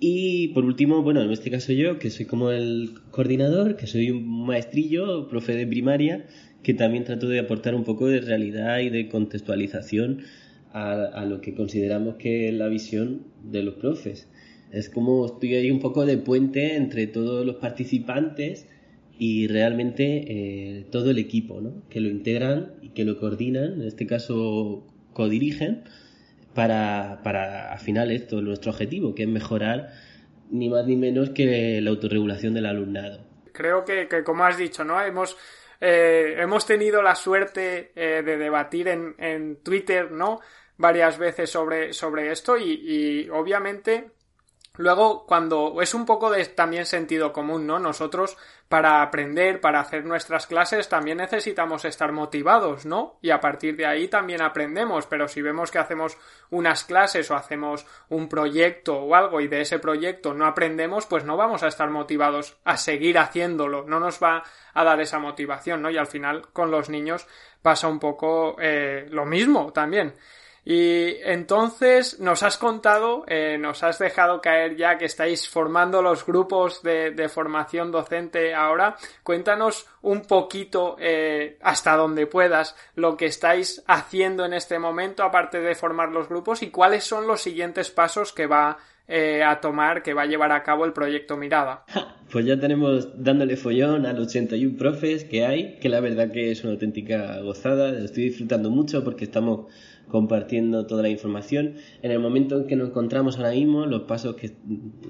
[0.01, 4.11] Y por último, bueno, en este caso yo, que soy como el coordinador, que soy
[4.11, 6.27] un maestrillo, profe de primaria,
[6.65, 10.23] que también trato de aportar un poco de realidad y de contextualización
[10.73, 14.29] a, lo que consideramos que es la visión de los profes.
[14.73, 18.67] Es como estoy ahí un poco de puente entre todos los participantes
[19.17, 21.85] y realmente eh, todo el equipo, ¿no?
[21.89, 25.85] que lo integran y que lo coordinan, en este caso codirigen,
[26.55, 29.93] para, para al final esto, nuestro objetivo, que es mejorar
[30.51, 33.21] ni más ni menos que la autorregulación del alumnado.
[33.53, 35.01] Creo que, que como has dicho, ¿no?
[35.01, 35.37] Hemos
[35.81, 40.41] eh, hemos tenido la suerte eh, de debatir en, en, Twitter, ¿no?
[40.77, 44.11] Varias veces sobre, sobre esto y, y, obviamente
[44.77, 47.79] Luego, cuando es un poco de también sentido común, ¿no?
[47.79, 48.37] Nosotros,
[48.69, 53.17] para aprender, para hacer nuestras clases, también necesitamos estar motivados, ¿no?
[53.23, 56.19] Y a partir de ahí también aprendemos, pero si vemos que hacemos
[56.51, 61.25] unas clases o hacemos un proyecto o algo y de ese proyecto no aprendemos, pues
[61.25, 65.83] no vamos a estar motivados a seguir haciéndolo, no nos va a dar esa motivación,
[65.83, 65.91] ¿no?
[65.91, 67.29] Y al final, con los niños
[67.63, 70.15] pasa un poco eh, lo mismo también.
[70.65, 76.25] Y entonces nos has contado, eh, nos has dejado caer ya que estáis formando los
[76.25, 78.97] grupos de, formación docente ahora.
[79.23, 85.61] Cuéntanos un poquito, eh, hasta donde puedas, lo que estáis haciendo en este momento, aparte
[85.61, 90.03] de formar los grupos, y cuáles son los siguientes pasos que va eh, a tomar,
[90.03, 91.85] que va a llevar a cabo el proyecto Mirada.
[92.33, 96.51] Pues ya tenemos dándole follón a los 81 profes que hay, que la verdad que
[96.51, 99.67] es una auténtica gozada, estoy disfrutando mucho porque estamos
[100.09, 101.75] compartiendo toda la información.
[102.03, 104.53] En el momento en que nos encontramos ahora mismo, los pasos que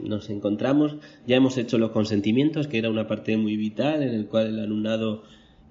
[0.03, 4.27] nos encontramos, ya hemos hecho los consentimientos, que era una parte muy vital en el
[4.27, 5.23] cual el alumnado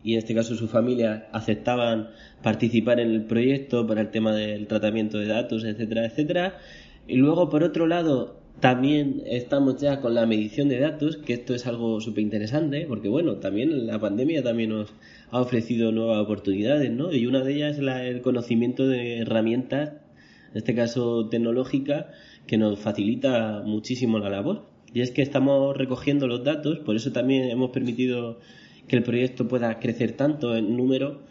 [0.03, 2.09] y en este caso su familia aceptaban
[2.41, 6.57] participar en el proyecto para el tema del tratamiento de datos, etcétera, etcétera.
[7.07, 11.53] Y luego, por otro lado, También estamos ya con la medición de datos, que esto
[11.53, 14.93] es algo súper interesante, porque bueno, también la pandemia también nos
[15.33, 17.11] ha ofrecido nuevas oportunidades, ¿no?
[17.11, 19.93] Y una de ellas es el conocimiento de herramientas,
[20.51, 22.11] en este caso tecnológica,
[22.45, 24.67] que nos facilita muchísimo la labor.
[24.93, 28.41] Y es que estamos recogiendo los datos, por eso también hemos permitido
[28.87, 31.21] que el proyecto pueda crecer tanto en número,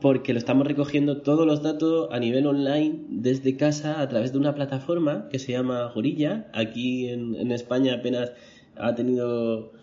[0.00, 4.38] porque lo estamos recogiendo todos los datos a nivel online desde casa a través de
[4.38, 6.48] una plataforma que se llama Gorilla.
[6.54, 8.32] Aquí en, España apenas
[8.76, 9.74] ha tenido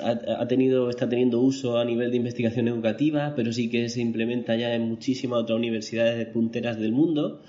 [0.00, 4.56] ha, tenido, está teniendo uso a nivel de investigación educativa, pero sí que se implementa
[4.56, 7.42] ya en muchísimas otras universidades punteras del mundo,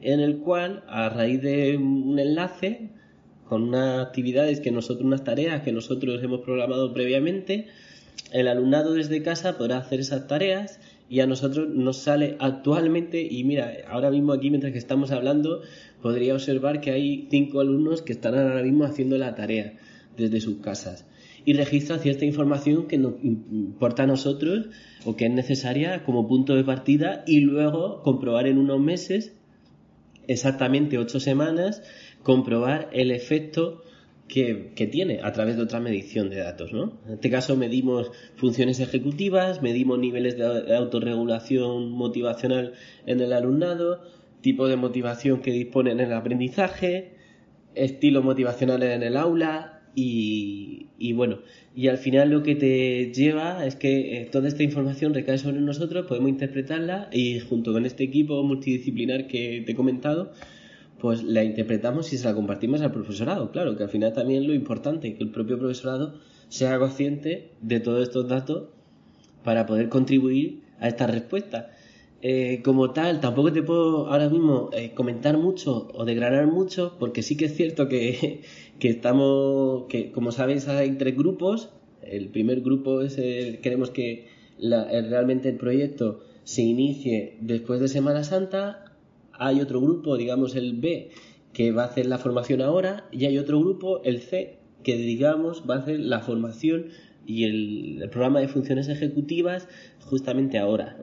[0.00, 2.90] en el cual, a raíz de un enlace,
[3.48, 7.66] con unas actividades que nosotros, unas tareas que nosotros hemos programado previamente,
[8.32, 13.44] el alumnado desde casa podrá hacer esas tareas y a nosotros nos sale actualmente, y
[13.44, 15.60] mira, ahora mismo aquí mientras que estamos hablando,
[16.00, 19.74] podría observar que hay cinco alumnos que están ahora mismo haciendo la tarea
[20.16, 21.06] desde sus casas
[21.44, 24.68] y registra cierta información que nos importa a nosotros
[25.04, 29.34] o que es necesaria como punto de partida y luego comprobar en unos meses,
[30.28, 31.82] exactamente ocho semanas,
[32.22, 33.82] comprobar el efecto
[34.28, 36.72] que, tiene a través de otra medición de datos.
[36.72, 36.98] ¿no?
[37.06, 42.72] En este caso medimos funciones ejecutivas, medimos niveles de autorregulación motivacional
[43.06, 44.00] en el alumnado,
[44.40, 47.16] tipo de motivación que disponen en el aprendizaje,
[47.74, 51.40] estilos motivacionales en el aula y, bueno,
[51.76, 55.60] y al final lo que te lleva es que eh, toda esta información recae sobre
[55.60, 60.32] nosotros, podemos interpretarla y junto con este equipo multidisciplinar que te he comentado,
[60.98, 63.50] pues la interpretamos y se la compartimos al profesorado.
[63.50, 68.02] Claro, que al final también lo importante, que el propio profesorado sea consciente de todos
[68.02, 68.68] estos datos
[69.44, 71.70] para poder contribuir a esta respuesta.
[72.24, 77.20] Eh, como tal, tampoco te puedo ahora mismo eh, comentar mucho o degranar mucho, porque
[77.20, 78.42] sí que es cierto que,
[78.82, 81.70] que estamos, que como sabéis hay tres grupos.
[82.02, 84.26] El primer grupo es el, queremos que
[84.58, 88.96] realmente el proyecto se inicie después de Semana Santa
[89.34, 91.10] hay otro grupo, digamos el B,
[91.52, 95.62] que va a hacer la formación ahora, y hay otro grupo, el C, que digamos
[95.70, 96.86] va a hacer la formación
[97.24, 99.68] y el, programa de funciones ejecutivas
[100.00, 100.98] justamente ahora.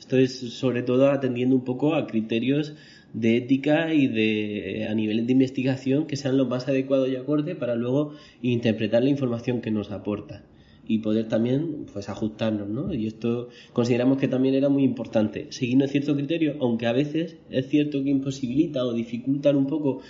[0.00, 2.74] Esto es sobre todo atendiendo un poco a criterios
[3.16, 7.54] de ética y de a niveles de investigación que sean los más adecuados y acorde
[7.54, 10.44] para luego interpretar la información que nos aporta
[10.86, 12.92] y poder también pues ajustarnos, ¿no?
[12.92, 17.68] Y esto consideramos que también era muy importante, siguiendo cierto criterio, aunque a veces es
[17.68, 20.02] cierto que imposibilita o dificultan un poco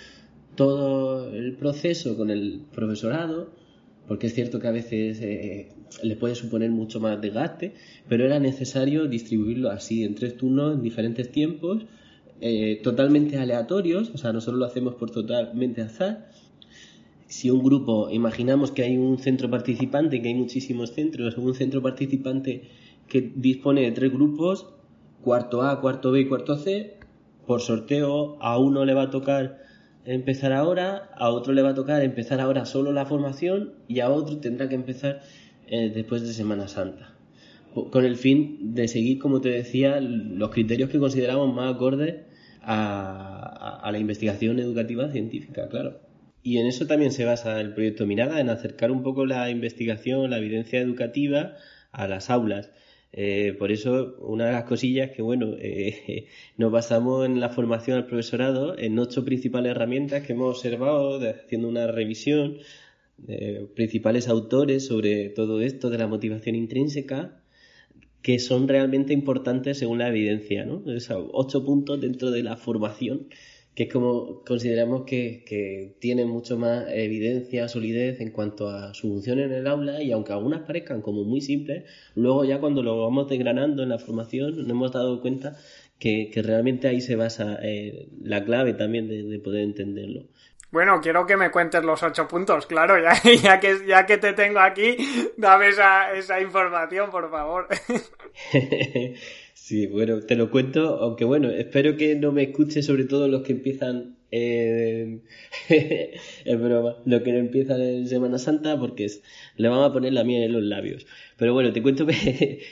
[0.55, 3.51] todo el proceso con el profesorado,
[4.05, 5.69] porque es cierto que a veces eh,
[6.03, 7.73] le puede suponer mucho más desgaste,
[8.09, 11.85] pero era necesario distribuirlo así, en tres turnos, en diferentes tiempos,
[12.41, 16.29] eh, totalmente aleatorios, o sea, nosotros lo hacemos por totalmente azar,
[17.27, 21.81] si un grupo, imaginamos que hay un centro participante, que hay muchísimos centros, un centro
[21.81, 22.69] participante
[23.07, 24.67] que dispone de tres grupos,
[25.21, 26.97] cuarto A, cuarto B y cuarto C,
[27.45, 29.59] por sorteo a uno le va a tocar
[30.05, 34.09] empezar ahora, a otro le va a tocar empezar ahora solo la formación y a
[34.09, 35.21] otro tendrá que empezar
[35.67, 37.13] eh, después de Semana Santa.
[37.91, 42.26] Con el fin de seguir, como te decía, los criterios que consideramos más acordes
[42.67, 46.07] a la investigación educativa científica, claro.
[46.47, 50.29] Y en eso también se basa el proyecto Mirada, en acercar un poco la investigación,
[50.29, 51.55] la evidencia educativa
[51.91, 52.71] a las aulas.
[53.11, 56.27] Eh, por eso, una de las cosillas que, bueno, eh,
[56.57, 61.67] nos basamos en la formación al profesorado en ocho principales herramientas que hemos observado haciendo
[61.67, 62.59] una revisión
[63.17, 67.41] de principales autores sobre todo esto de la motivación intrínseca
[68.21, 70.83] que son realmente importantes según la evidencia, ¿no?
[71.31, 73.27] ocho puntos dentro de la formación
[73.77, 79.07] que es como consideramos que, que tiene mucho más evidencia, solidez en cuanto a su
[79.07, 81.83] función en el aula y aunque algunas parezcan como muy simples,
[82.15, 85.57] luego ya cuando lo vamos desgranando en la formación nos hemos dado cuenta
[85.99, 90.25] que, realmente ahí se basa eh, la clave también de, poder entenderlo.
[90.71, 94.33] Bueno, quiero que me cuentes los ocho puntos, claro, ya, ya, que, ya que te
[94.33, 94.97] tengo aquí,
[95.37, 97.67] dame esa, esa información, por favor.
[99.67, 103.41] Sí, bueno, te lo cuento, aunque bueno, espero que no me escuche sobre todo los
[103.43, 105.23] que empiezan en...
[105.69, 109.07] es broma, los que no empiezan en Semana Santa porque
[109.57, 111.05] le van a poner la miel en los labios.
[111.37, 112.07] Pero bueno, te cuento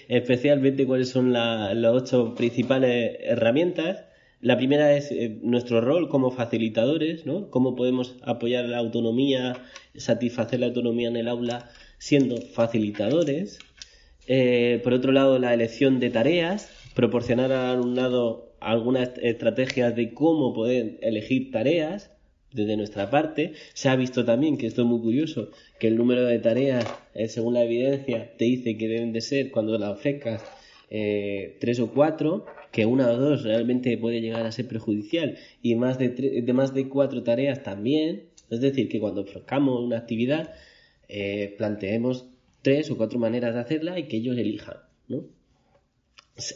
[0.07, 4.05] especialmente cuáles son las ocho principales herramientas.
[4.46, 7.50] La primera es eh, nuestro rol como facilitadores, ¿no?
[7.50, 9.58] Cómo podemos apoyar la autonomía,
[9.96, 13.58] satisfacer la autonomía en el aula siendo facilitadores.
[14.28, 20.54] Eh, por otro lado, la elección de tareas, proporcionar al alumnado algunas estrategias de cómo
[20.54, 22.12] poder elegir tareas,
[22.54, 23.54] desde nuestra parte.
[23.74, 26.86] Se ha visto también, que esto es muy curioso, que el número de tareas,
[27.16, 30.43] eh, según la evidencia, te dice que deben de ser, cuando las ofrezcas,
[30.89, 35.75] eh, tres o cuatro, que una o dos realmente puede llegar a ser perjudicial, y
[35.75, 38.29] más de, más de cuatro tareas también.
[38.49, 40.53] Es decir, que cuando ofrezcamos una actividad,
[41.09, 42.27] eh, planteemos
[42.61, 44.77] tres o cuatro maneras de hacerla y que ellos elijan,
[45.07, 45.25] ¿no?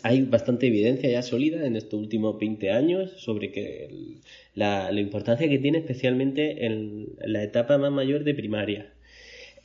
[0.04, 4.20] hay bastante evidencia ya sólida en estos últimos 20 años sobre que
[4.54, 8.94] la, importancia que tiene especialmente en la etapa más mayor de primaria.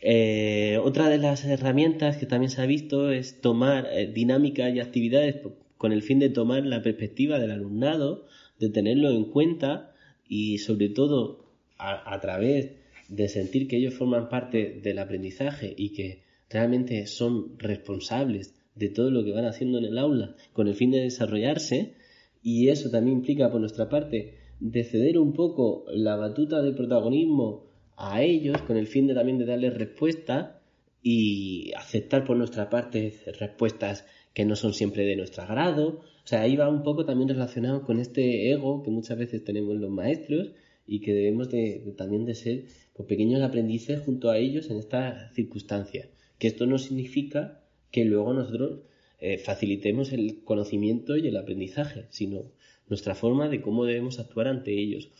[0.06, 4.80] Eh, otra de las herramientas que también se ha visto es tomar eh, dinámicas y
[4.80, 5.36] actividades
[5.78, 8.26] con el fin de tomar la perspectiva del alumnado,
[8.58, 9.94] de tenerlo en cuenta
[10.28, 11.46] y sobre todo
[11.78, 12.72] a través
[13.08, 19.10] de sentir que ellos forman parte del aprendizaje y que realmente son responsables de todo
[19.10, 21.94] lo que van haciendo en el aula con el fin de desarrollarse.
[22.42, 27.73] Y eso también implica por nuestra parte de ceder un poco la batuta del protagonismo
[27.96, 30.60] a ellos con el fin de también de darles respuesta
[31.02, 36.00] y aceptar por nuestra parte respuestas que no son siempre de nuestro agrado.
[36.24, 39.76] O sea, ahí va un poco también relacionado con este ego que muchas veces tenemos
[39.76, 40.52] los maestros
[40.86, 42.64] y que debemos de, también de ser
[42.94, 46.08] pues, pequeños aprendices junto a ellos en esta circunstancia.
[46.38, 48.80] Que esto no significa que luego nosotros
[49.20, 52.50] eh, facilitemos el conocimiento y el aprendizaje, sino
[52.88, 55.10] nuestra forma de cómo debemos actuar ante ellos.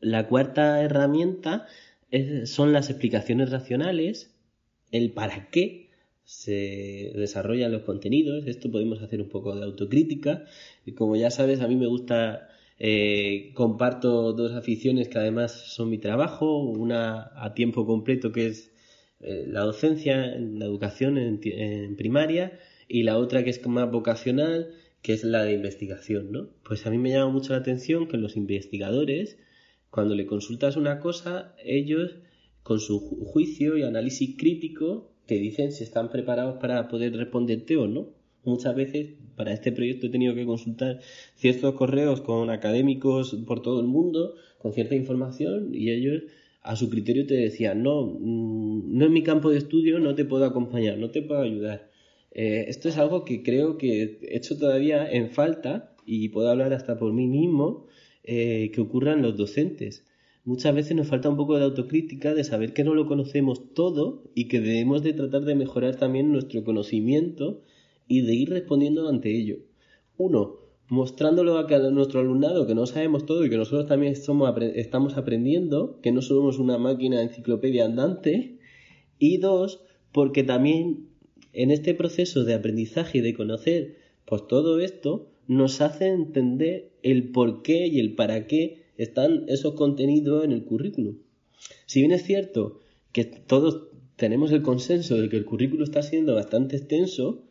[0.00, 1.66] La cuarta herramienta
[2.46, 4.34] son las explicaciones racionales,
[4.90, 5.90] el para qué
[6.24, 8.46] se desarrollan los contenidos.
[8.46, 10.44] Esto podemos hacer un poco de autocrítica.
[10.84, 12.48] Y como ya sabes, a mí me gusta,
[12.78, 18.72] eh, comparto dos aficiones que además son mi trabajo, una a tiempo completo que es
[19.20, 22.58] eh, la docencia, en la educación en, primaria
[22.88, 26.48] y la otra que es más vocacional, que es la de investigación, ¿no?
[26.64, 29.38] Pues a mí me llama mucho la atención que los investigadores,
[29.94, 32.16] cuando le consultas una cosa, ellos
[32.64, 37.86] con su juicio y análisis crítico te dicen si están preparados para poder responderte o
[37.86, 38.08] no.
[38.42, 40.98] Muchas veces para este proyecto he tenido que consultar
[41.36, 46.24] ciertos correos con académicos por todo el mundo, con cierta información, y ellos
[46.62, 50.24] a su criterio te decía, no, mm, no es mi campo de estudio, no te
[50.24, 51.88] puedo acompañar, no te puedo ayudar.
[52.32, 56.72] Eh, esto es algo que creo que he hecho todavía en falta, y puedo hablar
[56.72, 57.86] hasta por mí mismo,
[58.24, 60.04] eh, que ocurran los docentes.
[60.44, 64.24] Muchas veces nos falta un poco de autocrítica, de saber que no lo conocemos todo
[64.34, 67.62] y que debemos de tratar de mejorar también nuestro conocimiento
[68.08, 69.58] y de ir respondiendo ante ello.
[70.16, 70.56] Uno,
[70.88, 76.12] mostrándolo a, nuestro alumnado que no sabemos todo y que nosotros también estamos aprendiendo, que
[76.12, 78.58] no somos una máquina enciclopedia andante.
[79.18, 79.80] Y dos,
[80.12, 81.08] porque también
[81.52, 83.96] en este proceso de aprendizaje y de conocer
[84.26, 89.74] pues todo esto nos hace entender el por qué y el para qué están esos
[89.74, 91.18] contenidos en el currículum.
[91.86, 92.80] Si bien es cierto
[93.12, 97.44] que todos tenemos el consenso de que el currículo está siendo bastante extenso,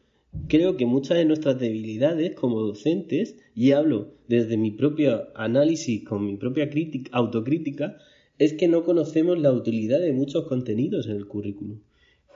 [0.48, 6.26] creo que muchas de nuestras debilidades como docentes, y hablo desde mi propio análisis, con
[6.26, 6.70] mi propia
[7.12, 7.98] autocrítica,
[8.40, 11.80] es que no conocemos la utilidad de muchos contenidos en el currículum.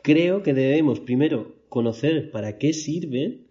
[0.03, 3.47] Creo que debemos primero conocer para qué sirven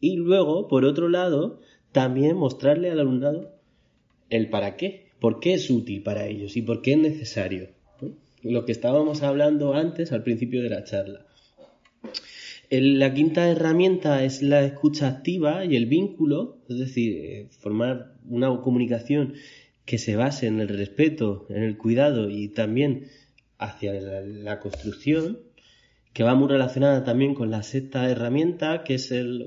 [0.00, 1.60] y luego, por otro lado,
[1.96, 3.56] también mostrarle al alumnado
[4.28, 7.68] el para qué, por qué es útil para ellos y por qué es necesario.
[8.42, 11.26] Lo que estábamos hablando antes al principio de la charla
[12.70, 18.48] la quinta herramienta es la escucha activa y el vínculo, es decir, eh, formar una
[18.60, 19.34] comunicación
[19.84, 23.06] que se base en el respeto, en el cuidado y también
[23.58, 25.38] hacia la, construcción,
[26.12, 29.46] que va muy relacionada también con la sexta herramienta, que es el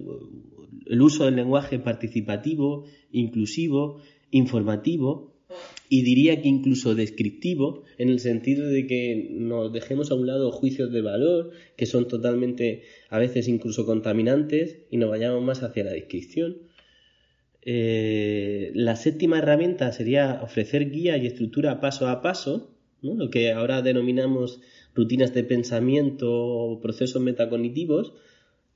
[1.01, 5.35] uso del lenguaje participativo, inclusivo, informativo,
[5.87, 10.51] y diría que incluso descriptivo, en el sentido de que nos dejemos a un lado
[10.51, 15.83] juicios de valor, que son totalmente, a veces incluso contaminantes, y nos vayamos más hacia
[15.83, 16.57] la descripción.
[17.63, 23.81] Eh, la séptima herramienta sería ofrecer guía y estructura paso a paso, lo que ahora
[23.81, 24.61] denominamos
[24.93, 28.13] rutinas de pensamiento o procesos metacognitivos.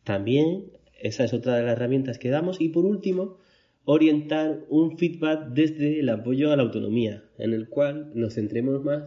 [0.03, 0.71] También
[1.03, 2.61] esa es otra de las herramientas que damos.
[2.61, 3.37] Y por último,
[3.83, 9.03] orientar un feedback desde el apoyo a la autonomía, en el cual nos centremos más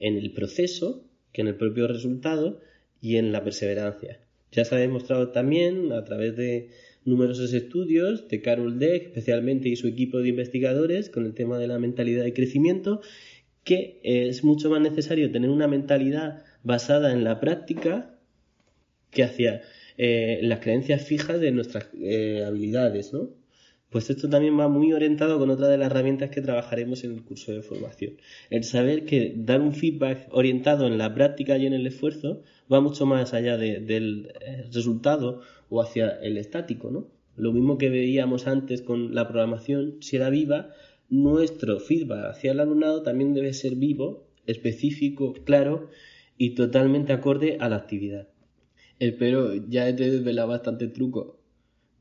[0.00, 2.60] en el proceso que en el propio resultado
[3.00, 4.20] y en la perseverancia.
[4.50, 6.70] Ya se ha demostrado también a través de
[7.04, 11.68] numerosos estudios de Carol Deck, especialmente y su equipo de investigadores, con el tema de
[11.68, 13.00] la mentalidad de crecimiento,
[13.62, 18.18] que es mucho más necesario tener una mentalidad basada en la práctica
[19.10, 19.62] que hacia
[19.98, 23.30] eh, las creencias fijas de nuestras eh, habilidades, ¿no?
[23.90, 27.24] Pues esto también va muy orientado con otra de las herramientas que trabajaremos en el
[27.24, 28.16] curso de formación.
[28.50, 32.80] El saber que dar un feedback orientado en la práctica y en el esfuerzo va
[32.80, 35.40] mucho más allá del eh, resultado
[35.70, 37.08] o hacia el estático, ¿no?
[37.36, 40.70] Lo mismo que veíamos antes con la programación, si era viva,
[41.08, 45.88] nuestro feedback hacia el alumnado también debe ser vivo, específico, claro
[46.36, 48.28] y totalmente acorde a la actividad.
[48.98, 51.38] Espero ya he desvelado bastante truco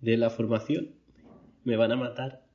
[0.01, 0.95] de la formación.
[1.63, 2.45] Me van a matar.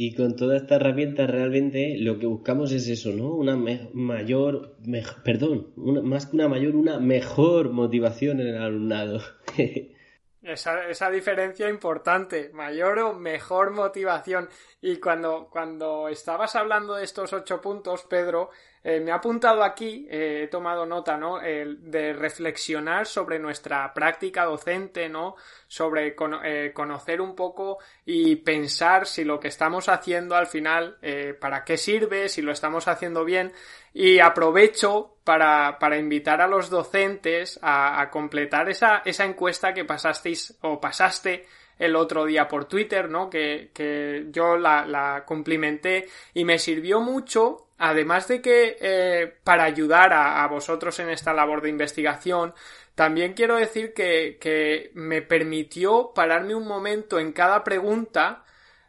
[0.00, 3.34] Y con toda esta herramienta realmente lo que buscamos es eso, ¿no?
[3.34, 4.76] Una mayor,
[5.24, 9.20] perdón, más que una mayor, una mejor motivación en el alumnado.
[10.40, 14.48] Esa, esa, diferencia importante, mayor o mejor motivación.
[14.80, 18.50] Y cuando, cuando estabas hablando de estos ocho puntos, Pedro,
[18.90, 21.38] eh, me ha apuntado aquí, eh, he tomado nota, ¿no?
[21.40, 25.36] de reflexionar sobre nuestra práctica docente, ¿no?
[25.66, 30.96] Sobre eh, conocer un poco y pensar si lo que estamos haciendo al final,
[31.38, 33.52] para qué sirve, si lo estamos haciendo bien.
[33.92, 39.84] Y aprovecho para, para invitar a los docentes a, a completar esa, esa encuesta que
[39.84, 41.44] pasasteis o pasaste
[41.78, 43.30] el otro día por Twitter, ¿no?
[43.30, 49.64] Que, que yo la, la cumplimenté y me sirvió mucho además de que eh, para
[49.64, 52.52] ayudar a, a, vosotros en esta labor de investigación,
[52.94, 58.44] también quiero decir que, que, me permitió pararme un momento en cada pregunta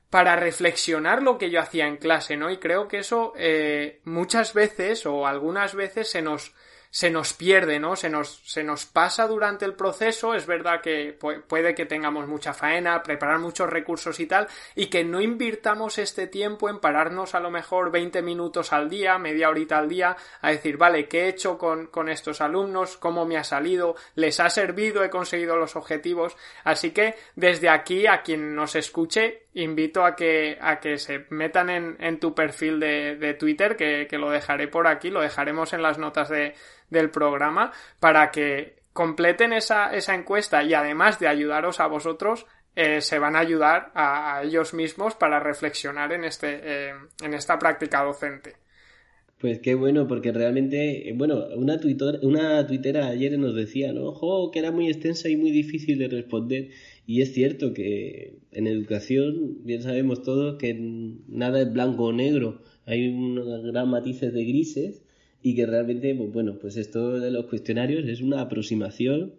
[0.09, 2.49] para reflexionar lo que yo hacía en clase, ¿no?
[2.49, 6.55] Y creo que eso eh, muchas veces o algunas veces se nos
[6.91, 7.95] se nos pierde, ¿no?
[7.95, 11.17] Se nos, se nos pasa durante el proceso, es verdad que
[11.47, 16.27] puede que tengamos mucha faena, preparar muchos recursos y tal, y que no invirtamos este
[16.27, 20.51] tiempo en pararnos a lo mejor 20 minutos al día, media horita al día, a
[20.51, 22.97] decir, vale, ¿qué he hecho con, con estos alumnos?
[22.97, 23.95] ¿Cómo me ha salido?
[24.15, 25.03] ¿Les ha servido?
[25.03, 26.35] ¿He conseguido los objetivos?
[26.63, 31.69] Así que desde aquí, a quien nos escuche, invito a que, a que se metan
[31.69, 35.73] en, en tu perfil de, de Twitter, que, que, lo dejaré por aquí, lo dejaremos
[35.73, 36.55] en las notas de,
[36.89, 43.01] del programa, para que completen esa, esa encuesta y además de ayudaros a vosotros, eh,
[43.01, 48.03] se van a ayudar a, ellos mismos para reflexionar en, este, eh, en esta práctica
[48.03, 48.53] docente.
[49.39, 54.07] Pues qué bueno, porque realmente, bueno, una, tuitor, una tuitera ayer nos decía, ¿no?
[54.07, 56.69] Ojo, que era muy extensa y muy difícil de responder.
[57.05, 60.73] Y es cierto que en educación, bien sabemos todos que
[61.27, 65.03] nada es blanco o negro, hay unos gran matices de grises
[65.41, 69.33] y que realmente, pues, bueno, pues esto de los cuestionarios es una aproximación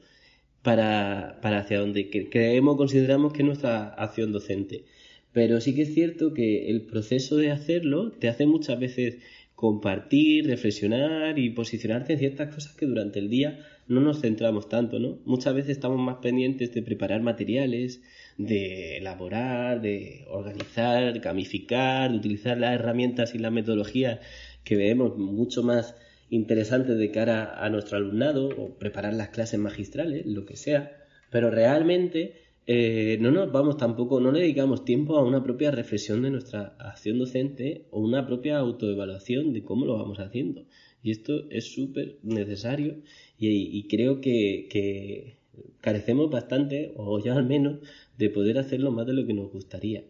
[0.63, 4.85] para, para hacia donde creemos, consideramos que es nuestra acción docente.
[5.33, 9.19] Pero sí que es cierto que el proceso de hacerlo te hace muchas veces
[9.55, 14.99] compartir, reflexionar y posicionarte en ciertas cosas que durante el día no nos centramos tanto,
[14.99, 15.19] ¿no?
[15.27, 18.03] Muchas veces estamos más pendientes de preparar materiales,
[18.39, 24.21] de elaborar, de organizar, gamificar, de utilizar las herramientas y las metodologías
[24.65, 25.95] que vemos mucho más
[26.31, 30.97] interesantes de cara a nuestro alumnado o preparar las clases magistrales, lo que sea,
[31.31, 32.35] pero realmente
[32.67, 36.77] eh, no nos vamos tampoco, no le dedicamos tiempo a una propia reflexión de nuestra
[36.79, 40.67] acción docente o una propia autoevaluación de cómo lo vamos haciendo.
[41.03, 42.99] Y esto es súper necesario
[43.39, 45.39] y, creo que,
[45.81, 47.79] carecemos bastante, o yo al menos,
[48.19, 50.05] de poder hacerlo más de lo que nos gustaría.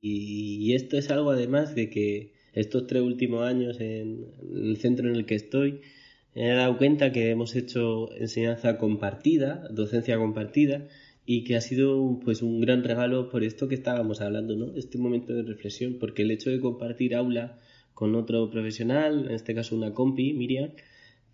[0.00, 5.16] Y, esto es algo además de que estos tres últimos años en, el centro en
[5.16, 5.80] el que estoy,
[6.34, 10.86] he dado cuenta que hemos hecho enseñanza compartida, docencia compartida,
[11.26, 14.74] y que ha sido pues un gran regalo por esto que estábamos hablando, ¿no?
[14.74, 17.58] Este momento de reflexión, porque el hecho de compartir aula
[17.94, 20.70] con otro profesional, en este caso una compi, Miriam,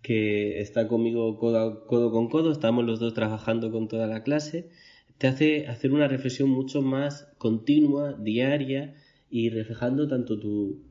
[0.01, 4.69] que está conmigo codo, codo con codo, estamos los dos trabajando con toda la clase,
[5.17, 8.93] te hace hacer una reflexión mucho más continua, diaria
[9.29, 10.83] y reflejando tanto tu,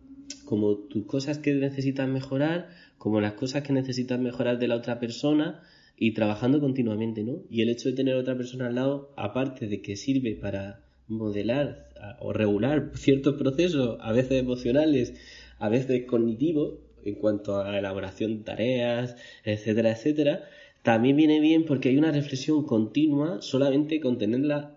[0.46, 4.98] como tus cosas que necesitas mejorar, como las cosas que necesitas mejorar de la otra
[4.98, 5.60] persona
[5.98, 7.42] y trabajando continuamente, ¿no?
[7.50, 11.88] Y el hecho de tener otra persona al lado, aparte de que sirve para modelar
[12.20, 15.14] o regular ciertos procesos, a veces emocionales,
[15.58, 20.44] a veces cognitivos, en cuanto a la elaboración de tareas, etcétera, etcétera,
[20.82, 24.76] también viene bien porque hay una reflexión continua solamente con tenerla,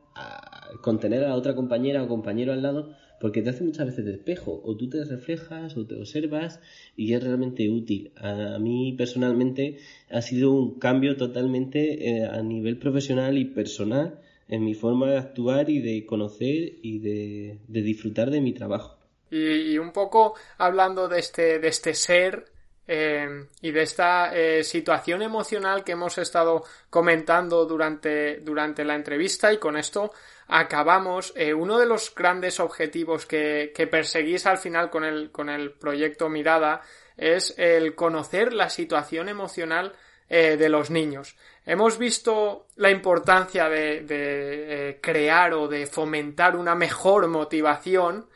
[0.82, 4.06] con tener a la otra compañera o compañero al lado, porque te hace muchas veces
[4.06, 6.60] de espejo, o tú te reflejas o te observas
[6.96, 8.12] y es realmente útil.
[8.16, 9.78] A mí personalmente
[10.10, 15.18] ha sido un cambio totalmente eh, a nivel profesional y personal en mi forma de
[15.18, 18.98] actuar y de conocer y de, de disfrutar de mi trabajo.
[19.32, 22.46] Y, un poco hablando de este, de este ser,
[22.92, 29.54] eh, y de esta eh, situación emocional que hemos estado comentando durante, durante la entrevista
[29.54, 30.12] y con esto
[30.48, 31.32] acabamos.
[31.36, 35.74] Eh, uno de los grandes objetivos que, que perseguís al final con el, con el
[35.74, 36.82] proyecto Mirada
[37.16, 39.94] es el conocer la situación emocional
[40.28, 41.36] de los niños.
[41.66, 48.30] Hemos visto la importancia de crear o de fomentar una mejor motivación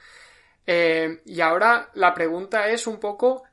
[0.66, 3.44] y ahora la pregunta es un poco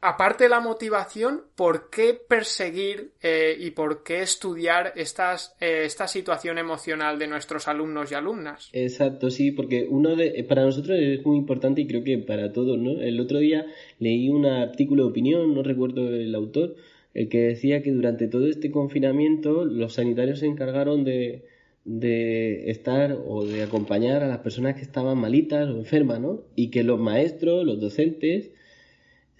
[0.00, 6.06] aparte de la motivación, ¿por qué perseguir eh, y por qué estudiar estas, eh, esta
[6.06, 8.68] situación emocional de nuestros alumnos y alumnas?
[8.72, 12.78] Exacto, sí, porque uno de, para nosotros es muy importante y creo que para todos,
[12.78, 13.00] ¿no?
[13.00, 13.66] El otro día
[13.98, 16.76] leí un artículo de opinión, no recuerdo el autor,
[17.14, 21.46] el que decía que durante todo este confinamiento los sanitarios se encargaron de,
[21.86, 26.42] de estar o de acompañar a las personas que estaban malitas o enfermas, ¿no?
[26.54, 28.50] Y que los maestros, los docentes,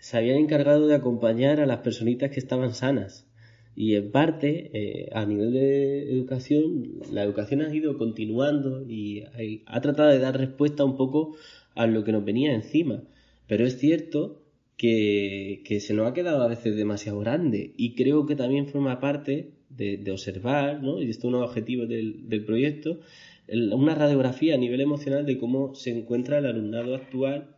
[0.07, 3.26] se habían encargado de acompañar a las personitas que estaban sanas.
[3.74, 9.24] Y en parte, eh, a nivel de educación, la educación ha ido continuando y
[9.66, 11.34] ha tratado de dar respuesta un poco
[11.74, 13.02] a lo que nos venía encima.
[13.48, 14.44] Pero es cierto
[14.76, 19.54] que, se nos ha quedado a veces demasiado grande y creo que también forma parte
[19.70, 21.02] de, observar, ¿no?
[21.02, 23.00] y esto es uno de los objetivos del, del proyecto,
[23.48, 27.55] una radiografía a nivel emocional de cómo se encuentra el alumnado actual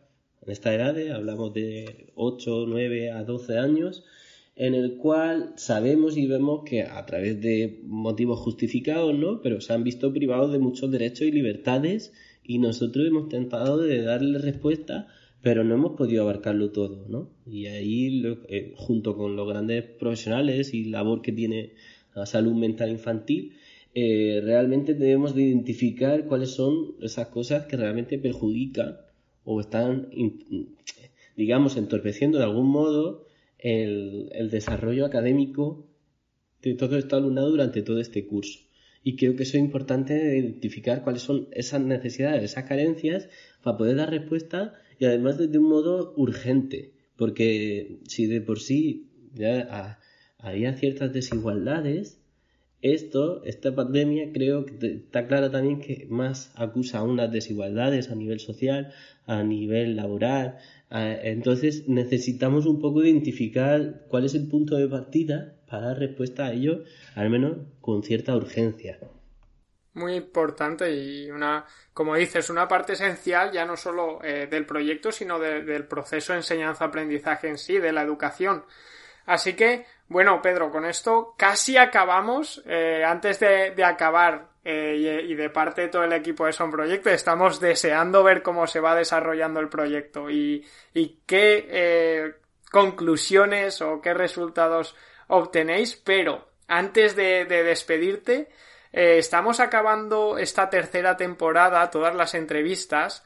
[0.49, 4.03] en esta edad, hablamos de 8, 9 a 12 años,
[4.55, 9.43] en el cual sabemos y vemos que a través de motivos justificados, ¿no?
[9.43, 14.01] Pero se han visto privados de muchos derechos y libertades y nosotros hemos tentado de
[14.01, 15.05] darle respuesta,
[15.43, 17.29] pero no hemos podido abarcarlo todo, ¿no?
[17.45, 21.73] Y ahí, eh, junto con los grandes profesionales y labor que tiene
[22.15, 23.53] la salud mental infantil,
[23.93, 28.97] eh, realmente debemos de identificar cuáles son esas cosas que realmente perjudican
[29.43, 30.09] o están,
[31.35, 33.25] digamos, entorpeciendo de algún modo
[33.57, 35.85] el, desarrollo académico
[36.61, 38.59] de todo este alumnado durante todo este curso.
[39.03, 43.29] Y creo que eso es importante identificar cuáles son esas necesidades, esas carencias,
[43.63, 46.91] para poder dar respuesta y además de un modo urgente.
[47.15, 49.99] Porque si de por sí ya
[50.37, 52.18] había ciertas desigualdades,
[52.81, 58.15] esto, esta pandemia, creo que está claro también que más acusa a unas desigualdades a
[58.15, 58.93] nivel social,
[59.25, 60.57] a nivel laboral.
[60.89, 66.53] entonces necesitamos un poco identificar cuál es el punto de partida para dar respuesta a
[66.53, 66.83] ello,
[67.15, 68.97] al menos con cierta urgencia.
[69.93, 75.11] Muy importante y una, como dices, una parte esencial ya no solo eh, del proyecto,
[75.11, 78.63] sino del proceso de enseñanza-aprendizaje en sí, de la educación.
[79.25, 82.61] Así que, bueno, Pedro, con esto casi acabamos.
[82.65, 87.09] Eh, antes de, acabar eh, y, de parte de todo el equipo de Son Proyecto,
[87.09, 90.65] estamos deseando ver cómo se va desarrollando el proyecto y,
[91.25, 92.33] qué eh,
[92.71, 94.95] conclusiones o qué resultados
[95.27, 95.95] obtenéis.
[95.95, 98.49] Pero antes de, despedirte,
[98.91, 103.23] estamos acabando esta tercera temporada, todas las entrevistas,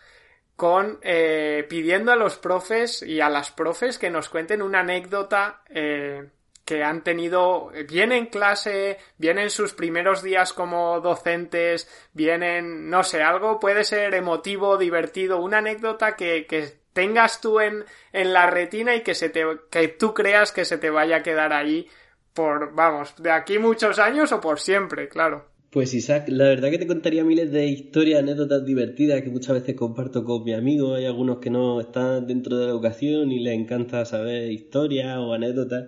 [0.55, 5.63] con eh, pidiendo a los profes y a las profes que nos cuenten una anécdota
[5.69, 6.29] eh,
[6.66, 13.03] que han tenido bien en clase, bien en sus primeros días como docentes, vienen, no
[13.03, 17.84] sé, algo puede ser emotivo, divertido, una anécdota que, que tengas tú en,
[18.14, 21.24] en la retina y que se te, que tú creas que se te vaya a
[21.24, 21.88] quedar ahí
[22.34, 25.53] por, vamos, de aquí muchos años o por siempre, claro.
[25.74, 29.76] Pues Isaac, la verdad que te contaría miles de historias, anécdotas divertidas que muchas veces
[29.76, 30.93] comparto con mi amigo.
[30.93, 35.34] Hay algunos que no están dentro de la educación y les encanta saber historias o
[35.34, 35.86] anécdotas.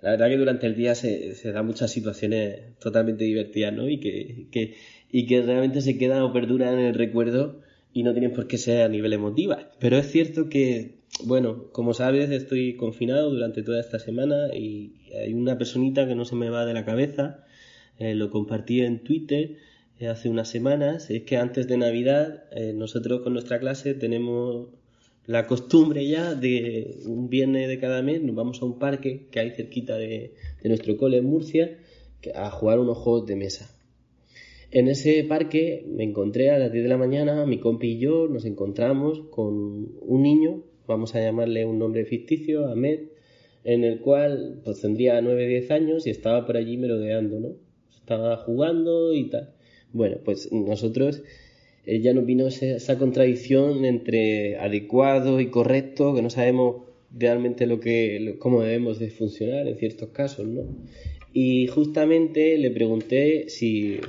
[0.00, 3.88] La verdad que durante el día se, se dan muchas situaciones totalmente divertidas, ¿no?
[3.88, 4.76] Y que, que,
[5.10, 7.60] y que realmente se quedan o perduran en el recuerdo
[7.92, 9.70] y no tienen por qué ser a nivel emotiva.
[9.80, 15.34] Pero es cierto que, bueno, como sabes, estoy confinado durante toda esta semana y hay
[15.34, 17.44] una personita que no se me va de la cabeza
[17.98, 19.56] eh, lo compartí en Twitter
[19.98, 24.68] eh, hace unas semanas, es que antes de Navidad eh, nosotros con nuestra clase tenemos
[25.28, 29.40] la costumbre ya de un viernes de cada mes nos vamos a un parque que
[29.40, 30.32] hay cerquita de,
[30.64, 31.76] nuestro cole en Murcia
[32.34, 33.70] a jugar unos juegos de mesa.
[34.70, 38.26] En ese parque me encontré a las 10 de la mañana, mi compi y yo
[38.26, 43.00] nos encontramos con un niño, vamos a llamarle un nombre ficticio, Ahmed,
[43.64, 47.48] en el cual pues tendría 9-10 años y estaba por allí merodeando, ¿no?
[47.98, 49.52] estaba jugando y tal.
[49.92, 51.22] Bueno, pues nosotros
[51.88, 56.82] eh, ya nos vino esa contradicción entre adecuado y correcto, que no sabemos
[57.16, 60.64] realmente lo que, cómo debemos de funcionar en ciertos casos, ¿no?
[61.32, 64.00] Y justamente le pregunté si,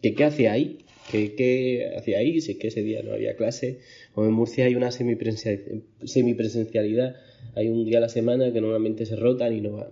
[0.00, 0.78] qué hace ahí,
[1.10, 2.40] ¿qué, hacía ahí?
[2.40, 3.80] Si es que ese día no había clase.
[4.14, 7.16] O en Murcia hay una semipresencialidad,
[7.56, 9.90] hay un día a la semana que normalmente se rotan y no van.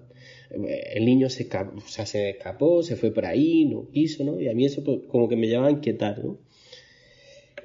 [0.95, 4.41] El niño se escapó, se fue por ahí, no quiso, ¿no?
[4.41, 6.39] Y a mí eso pues, como que me llevaba a inquietar, ¿no?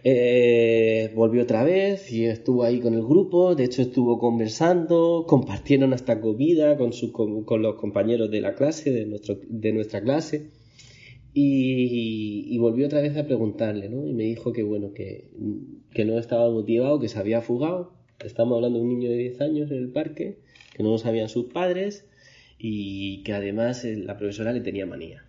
[0.04, 5.94] Eh, volvió otra vez y estuvo ahí con el grupo, de hecho estuvo conversando, compartieron
[5.94, 6.92] hasta comida con,
[7.44, 9.20] con, los compañeros de la clase, de,
[9.50, 10.52] de nuestra clase,
[11.34, 14.08] y, volvió otra vez a preguntarle, ¿no?
[14.08, 15.30] Y me dijo que, bueno, que,
[15.94, 17.94] que no estaba motivado, que se había fugado,
[18.26, 20.40] estamos hablando de un niño de 10 años en el parque,
[20.74, 22.08] que no lo sabían sus padres
[22.58, 25.27] y que además eh, la profesora le tenía manía.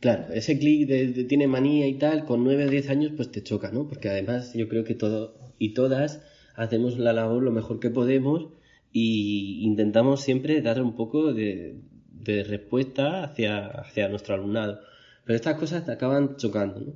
[0.00, 3.42] Claro, ese clic de, tiene manía y tal, con 9 o 10 años, pues te
[3.42, 3.86] choca, ¿no?
[3.86, 6.22] Porque además yo creo que todo y todas
[6.54, 8.48] hacemos la labor lo mejor que podemos
[8.92, 11.82] y intentamos siempre dar un poco de,
[12.24, 14.80] respuesta hacia, hacia nuestro alumnado.
[15.24, 16.92] Pero estas cosas acaban chocando, ¿no?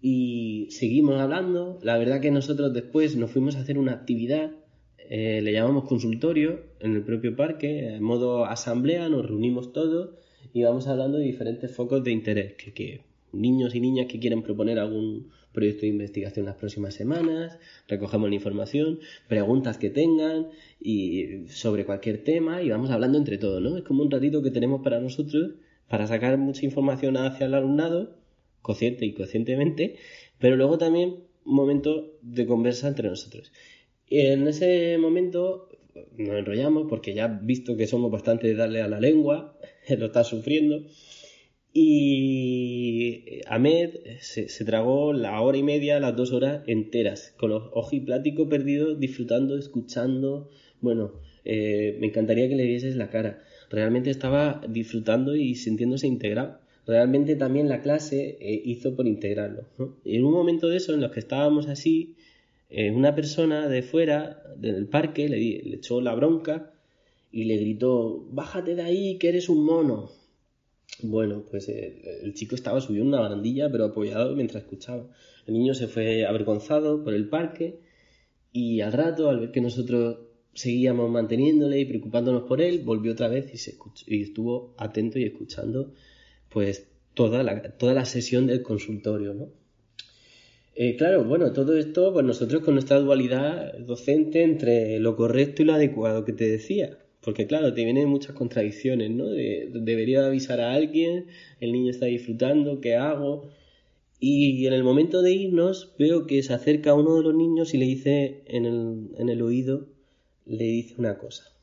[0.00, 1.78] Y seguimos hablando.
[1.82, 4.50] La verdad que nosotros después nos fuimos a hacer una actividad,
[4.98, 10.16] eh, le llamamos consultorio, en el propio parque, en modo asamblea, nos reunimos todos
[10.54, 13.00] y vamos hablando de diferentes focos de interés, que,
[13.32, 18.36] niños y niñas que quieren proponer algún proyecto de investigación las próximas semanas, recogemos la
[18.36, 20.50] información, preguntas que tengan
[20.80, 23.76] y sobre cualquier tema y vamos hablando entre todos, ¿no?
[23.76, 25.54] Es como un ratito que tenemos para nosotros
[25.88, 28.16] para sacar mucha información hacia el alumnado,
[28.62, 29.96] consciente y conscientemente,
[30.38, 33.52] pero luego también momento de conversa entre nosotros.
[34.08, 35.68] En ese momento
[36.16, 39.58] nos enrollamos porque ya visto que somos bastante de darle a la lengua,
[39.98, 40.84] lo está sufriendo.
[41.76, 47.92] Y Ahmed se, tragó la hora y media, las dos horas enteras, con los ojos
[47.94, 50.50] y pláticos perdidos, disfrutando, escuchando.
[50.80, 51.14] Bueno,
[51.44, 53.42] eh, me encantaría que le vieses la cara.
[53.70, 56.60] Realmente estaba disfrutando y sintiéndose integrado.
[56.86, 59.66] Realmente también la clase eh, hizo por integrarlo.
[60.04, 62.14] Y en un momento de eso, en los que estábamos así,
[62.68, 66.72] eh, una persona de fuera del parque le, echó la bronca
[67.30, 70.10] y le gritó, bájate de ahí, que eres un mono.
[71.02, 75.08] Bueno, pues eh, el chico estaba subido en una barandilla, pero apoyado mientras escuchaba.
[75.46, 77.80] El niño se fue avergonzado por el parque
[78.52, 80.18] y al rato, al ver que nosotros
[80.54, 85.24] seguíamos manteniéndole y preocupándonos por él, volvió otra vez y, se y estuvo atento y
[85.24, 85.92] escuchando
[86.48, 89.48] pues toda la, toda la sesión del consultorio, ¿no?
[90.76, 95.66] Eh, claro, bueno, todo esto, pues nosotros con nuestra dualidad docente entre lo correcto y
[95.66, 96.98] lo adecuado que te decía.
[97.20, 99.26] Porque claro, te vienen muchas contradicciones, ¿no?
[99.28, 101.26] debería avisar a alguien,
[101.60, 103.48] el niño está disfrutando, ¿qué hago?
[104.20, 107.72] Y en el momento de irnos veo que se acerca a uno de los niños
[107.74, 109.86] y le dice en el, en el oído,
[110.46, 111.54] le dice una cosa.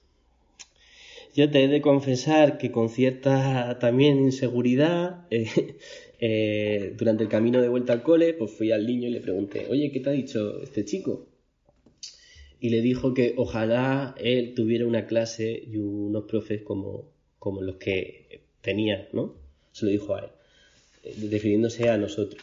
[1.34, 5.48] Yo te he de confesar que con cierta también inseguridad, eh,
[6.22, 9.68] eh, durante el camino de vuelta al cole, pues fui al niño y le pregunté,
[9.70, 11.28] oye, ¿qué te ha dicho este chico?
[12.62, 17.10] y le dijo que ojalá él tuviera una clase y unos profes como,
[17.40, 19.34] como los que tenía, ¿no?
[19.72, 20.30] Se lo dijo a él,
[21.04, 22.40] eh, refiriéndose a nosotros.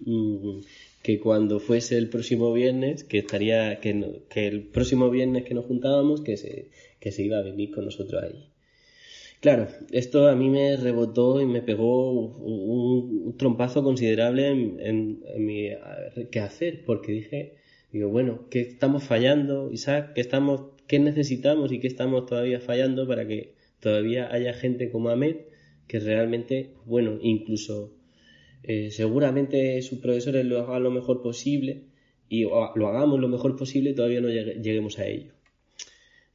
[0.00, 0.58] Mm,
[1.02, 3.90] que cuando fuese el próximo viernes, que estaría, que,
[4.34, 8.24] el próximo viernes que nos juntábamos, que se, que se iba a venir con nosotros
[8.24, 8.49] ahí.
[9.40, 15.46] Claro, esto a mí me rebotó y me pegó un, trompazo considerable en, en, en
[15.46, 15.70] mi
[16.30, 17.54] qué hacer, porque dije,
[17.92, 20.12] Digo, bueno, ¿qué estamos fallando, Isaac?
[20.14, 25.08] ¿Qué, estamos, ¿Qué necesitamos y qué estamos todavía fallando para que todavía haya gente como
[25.08, 25.36] Ahmed
[25.88, 27.92] que realmente, bueno, incluso
[28.62, 31.86] eh, seguramente sus profesores lo hagan lo mejor posible
[32.28, 35.32] y lo hagamos lo mejor posible, todavía no lleguemos a ello.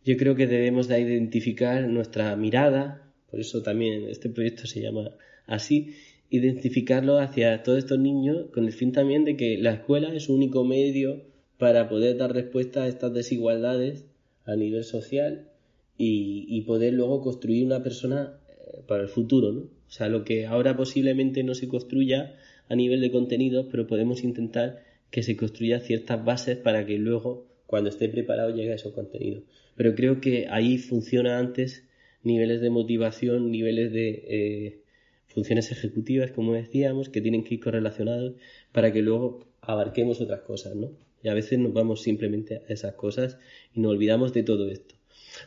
[0.05, 5.09] Yo creo que debemos de identificar nuestra mirada, por eso también este proyecto se llama
[5.47, 5.95] así,
[6.29, 10.35] identificarlo hacia todos estos niños con el fin también de que la escuela es un
[10.35, 11.23] único medio
[11.57, 14.05] para poder dar respuesta a estas desigualdades
[14.45, 15.49] a nivel social
[15.97, 19.61] y, poder luego construir una persona eh, para el futuro, ¿no?
[19.61, 22.35] O sea, lo que ahora posiblemente no se construya
[22.69, 27.47] a nivel de contenidos, pero podemos intentar que se construya ciertas bases para que luego,
[27.65, 29.43] cuando esté preparado, llegue a esos contenidos.
[29.75, 31.83] Pero creo que ahí funciona antes
[32.23, 34.79] niveles de motivación, niveles de eh,
[35.27, 38.35] funciones ejecutivas, como decíamos, que tienen que ir correlacionados
[38.71, 40.91] para que luego abarquemos otras cosas, ¿no?
[41.23, 43.37] Y a veces nos vamos simplemente a esas cosas
[43.73, 44.95] y nos olvidamos de todo esto.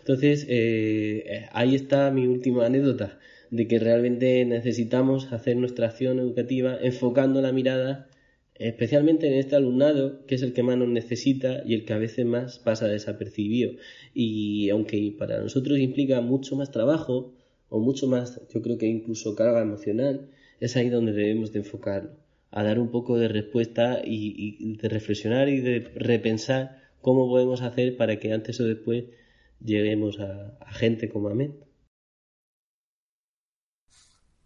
[0.00, 3.18] Entonces, eh, ahí está mi última anécdota,
[3.50, 8.07] de que realmente necesitamos hacer nuestra acción educativa enfocando la mirada
[8.58, 11.98] especialmente en este alumnado, que es el que más nos necesita y el que a
[11.98, 13.72] veces más pasa desapercibido.
[14.14, 17.34] Y aunque para nosotros implica mucho más trabajo,
[17.68, 20.28] o mucho más, yo creo que incluso carga emocional,
[20.60, 22.10] es ahí donde debemos de enfocarlo.
[22.50, 27.96] a dar un poco de respuesta y, de reflexionar y de repensar cómo podemos hacer
[27.98, 29.04] para que antes o después
[29.62, 31.54] lleguemos a, gente como Amén.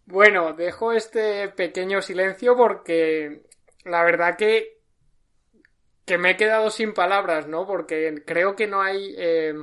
[0.05, 3.43] Bueno, dejo este pequeño silencio porque
[3.85, 4.79] la verdad que,
[6.05, 7.65] que me he quedado sin palabras, ¿no?
[7.65, 9.53] Porque creo que no hay, eh,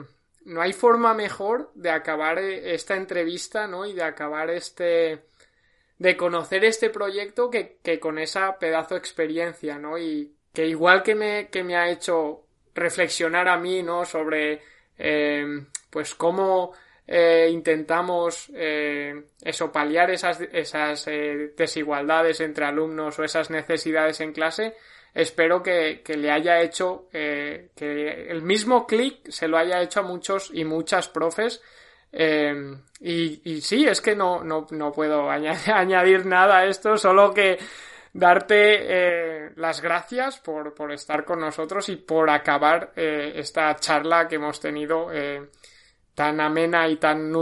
[0.45, 3.87] no hay forma mejor de acabar eh, esta entrevista, ¿no?
[3.87, 5.25] Y de acabar este,
[5.99, 9.99] de conocer este proyecto que, con esa pedazo de experiencia, ¿no?
[9.99, 14.05] Y que igual que me, que me ha hecho reflexionar a mí, ¿no?
[14.05, 14.63] Sobre,
[14.99, 16.73] eh, pues cómo
[17.11, 24.77] eh, intentamos eh, eso, paliar esas, esas desigualdades entre alumnos o esas necesidades en clase,
[25.13, 30.05] espero que, que le haya hecho, que el mismo clic se lo haya hecho a
[30.05, 31.61] muchos y muchas profes.
[32.13, 37.59] Eh, y, sí, es que no, no, no puedo añadir, nada a esto, solo que
[38.13, 44.27] darte eh, las gracias por, por, estar con nosotros y por acabar eh, esta charla
[44.27, 45.09] que hemos tenido
[46.21, 47.33] tan amena y tan,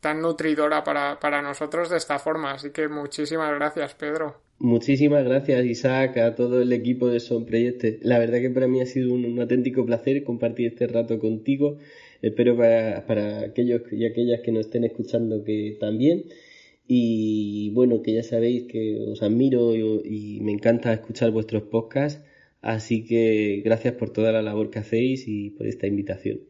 [0.00, 2.50] tan nutridora para, para nosotros de esta forma.
[2.50, 4.34] Así que muchísimas gracias, Pedro.
[4.58, 7.46] Muchísimas gracias, Isaac, a todo el equipo de Son.
[8.02, 11.78] La verdad que para mí ha sido un, auténtico placer compartir este rato contigo
[12.22, 16.24] Espero para, para aquellos y aquellas que nos estén escuchando que también.
[16.88, 22.20] Y bueno, que ya sabéis que os admiro y, me encanta escuchar vuestros podcasts.
[22.62, 26.49] Así que gracias por toda la labor que hacéis y por esta invitación.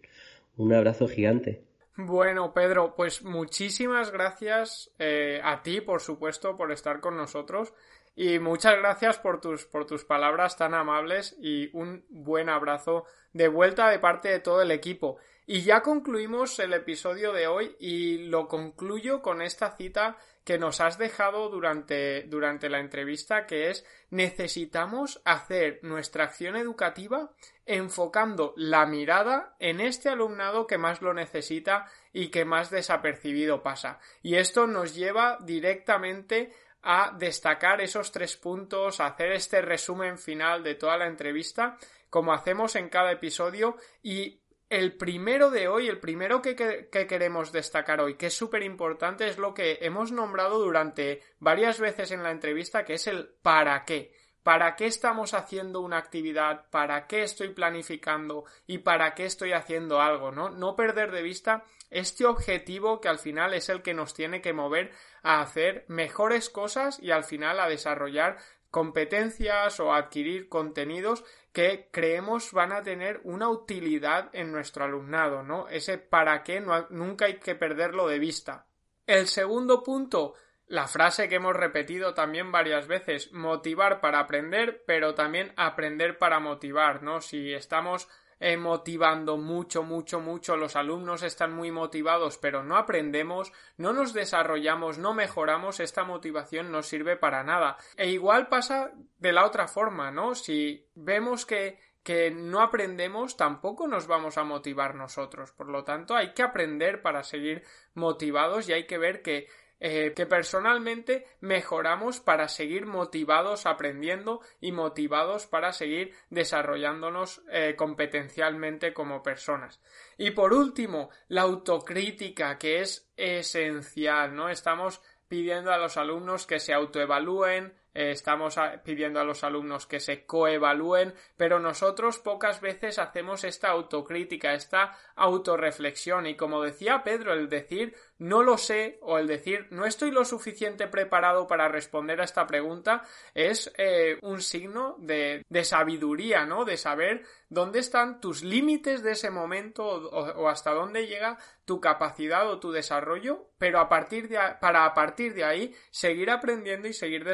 [0.61, 1.65] Un abrazo gigante.
[1.97, 7.73] Bueno, Pedro, pues muchísimas gracias eh, a ti, por supuesto, por estar con nosotros.
[8.15, 13.49] Y muchas gracias por tus, por tus palabras tan amables y un buen abrazo de
[13.49, 15.17] vuelta de parte de todo el equipo.
[15.47, 20.81] Y ya concluimos el episodio de hoy y lo concluyo con esta cita que nos
[20.81, 27.31] has dejado durante, durante la entrevista que es necesitamos hacer nuestra acción educativa
[27.71, 34.01] enfocando la mirada en este alumnado que más lo necesita y que más desapercibido pasa.
[34.23, 36.53] Y esto nos lleva directamente
[36.83, 42.33] a destacar esos tres puntos, a hacer este resumen final de toda la entrevista, como
[42.33, 46.57] hacemos en cada episodio, y el primero de hoy, el primero que,
[46.91, 52.11] queremos destacar hoy, que es súper importante, es lo que hemos nombrado durante varias veces
[52.11, 54.13] en la entrevista, que es el para qué.
[54.43, 56.67] ¿Para qué estamos haciendo una actividad?
[56.71, 58.45] ¿Para qué estoy planificando?
[58.67, 60.33] ¿Y para qué estoy haciendo algo?
[60.33, 60.49] ¿no?
[60.49, 64.53] no perder de vista este objetivo que al final es el que nos tiene que
[64.53, 68.39] mover a hacer mejores cosas y al final a desarrollar
[68.71, 75.69] competencias o adquirir contenidos que creemos van a tener una utilidad en nuestro alumnado, ¿no?
[75.69, 78.67] Ese para qué nunca hay que perderlo de vista.
[79.07, 80.35] El segundo punto,
[80.71, 86.39] la frase que hemos repetido también varias veces, motivar para aprender, pero también aprender para
[86.39, 87.21] motivar, ¿no?
[87.21, 88.09] Si estamos
[88.39, 90.57] eh, motivando mucho, mucho, mucho.
[90.57, 96.71] Los alumnos están muy motivados, pero no aprendemos, no nos desarrollamos, no mejoramos, esta motivación
[96.71, 97.77] no sirve para nada.
[97.97, 100.37] E igual pasa de la otra forma, ¿no?
[100.37, 105.53] Si vemos que que no aprendemos, tampoco nos vamos a motivar nosotros.
[105.53, 107.63] Por lo tanto, hay que aprender para seguir
[107.95, 109.49] motivados y hay que ver que
[109.81, 118.93] eh, que personalmente mejoramos para seguir motivados aprendiendo y motivados para seguir desarrollándonos eh, competencialmente
[118.93, 119.81] como personas.
[120.19, 124.51] Y por último, la autocrítica, que es esencial, ¿no?
[124.51, 130.01] Estamos pidiendo a los alumnos que se autoevalúen, eh, estamos pidiendo a los alumnos que
[130.01, 137.33] se coevalúen, pero nosotros pocas veces hacemos esta autocrítica, esta autorreflexión y como decía Pedro,
[137.33, 142.21] el decir no lo sé o el decir no estoy lo suficiente preparado para responder
[142.21, 143.03] a esta pregunta
[143.35, 146.65] es eh, un signo de, de, sabiduría, ¿no?
[146.65, 152.49] De saber dónde están tus límites de ese momento o, hasta dónde llega tu capacidad
[152.49, 156.93] o tu desarrollo, pero a partir de para a partir de ahí seguir aprendiendo y
[156.93, 157.25] seguir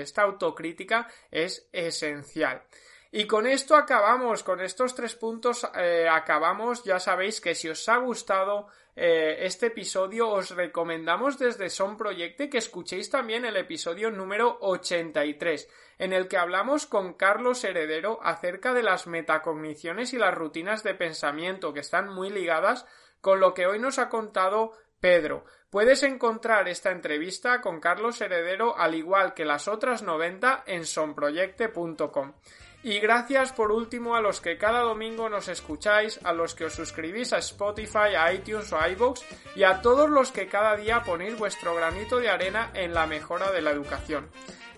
[0.00, 2.62] Esta autocrítica es esencial.
[3.16, 6.82] Y con esto acabamos, con estos tres puntos eh, acabamos.
[6.82, 12.50] Ya sabéis que si os ha gustado eh, este episodio, os recomendamos desde Son Proyecte
[12.50, 18.74] que escuchéis también el episodio número 83, en el que hablamos con Carlos Heredero acerca
[18.74, 22.84] de las metacogniciones y las rutinas de pensamiento que están muy ligadas
[23.20, 24.72] con lo que hoy nos ha contado
[25.04, 25.44] Pedro.
[25.68, 32.32] Puedes encontrar esta entrevista con Carlos Heredero al igual que las otras 90 en sonproyecte.com.
[32.82, 36.72] Y gracias por último a los que cada domingo nos escucháis, a los que os
[36.72, 39.20] suscribís a Spotify, a iTunes o a iVoox
[39.54, 43.52] y a todos los que cada día ponéis vuestro granito de arena en la mejora
[43.52, 44.30] de la educación.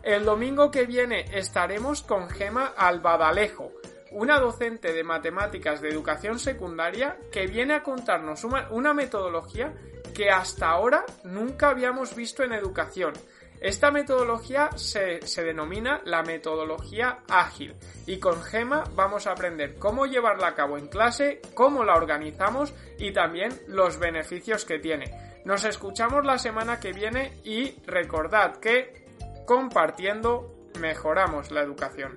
[0.03, 3.70] El domingo que viene estaremos con Gema Albadalejo,
[4.11, 9.74] una docente de matemáticas de educación secundaria que viene a contarnos una, metodología
[10.17, 13.12] que hasta ahora nunca habíamos visto en educación.
[13.61, 17.75] Esta metodología se, se, denomina la metodología ágil
[18.07, 22.73] y con Gema vamos a aprender cómo llevarla a cabo en clase, cómo la organizamos
[22.99, 25.11] y también los beneficios que tiene.
[25.45, 29.05] Nos escuchamos la semana que viene y recordad que
[29.47, 32.17] compartiendo mejoramos la educación.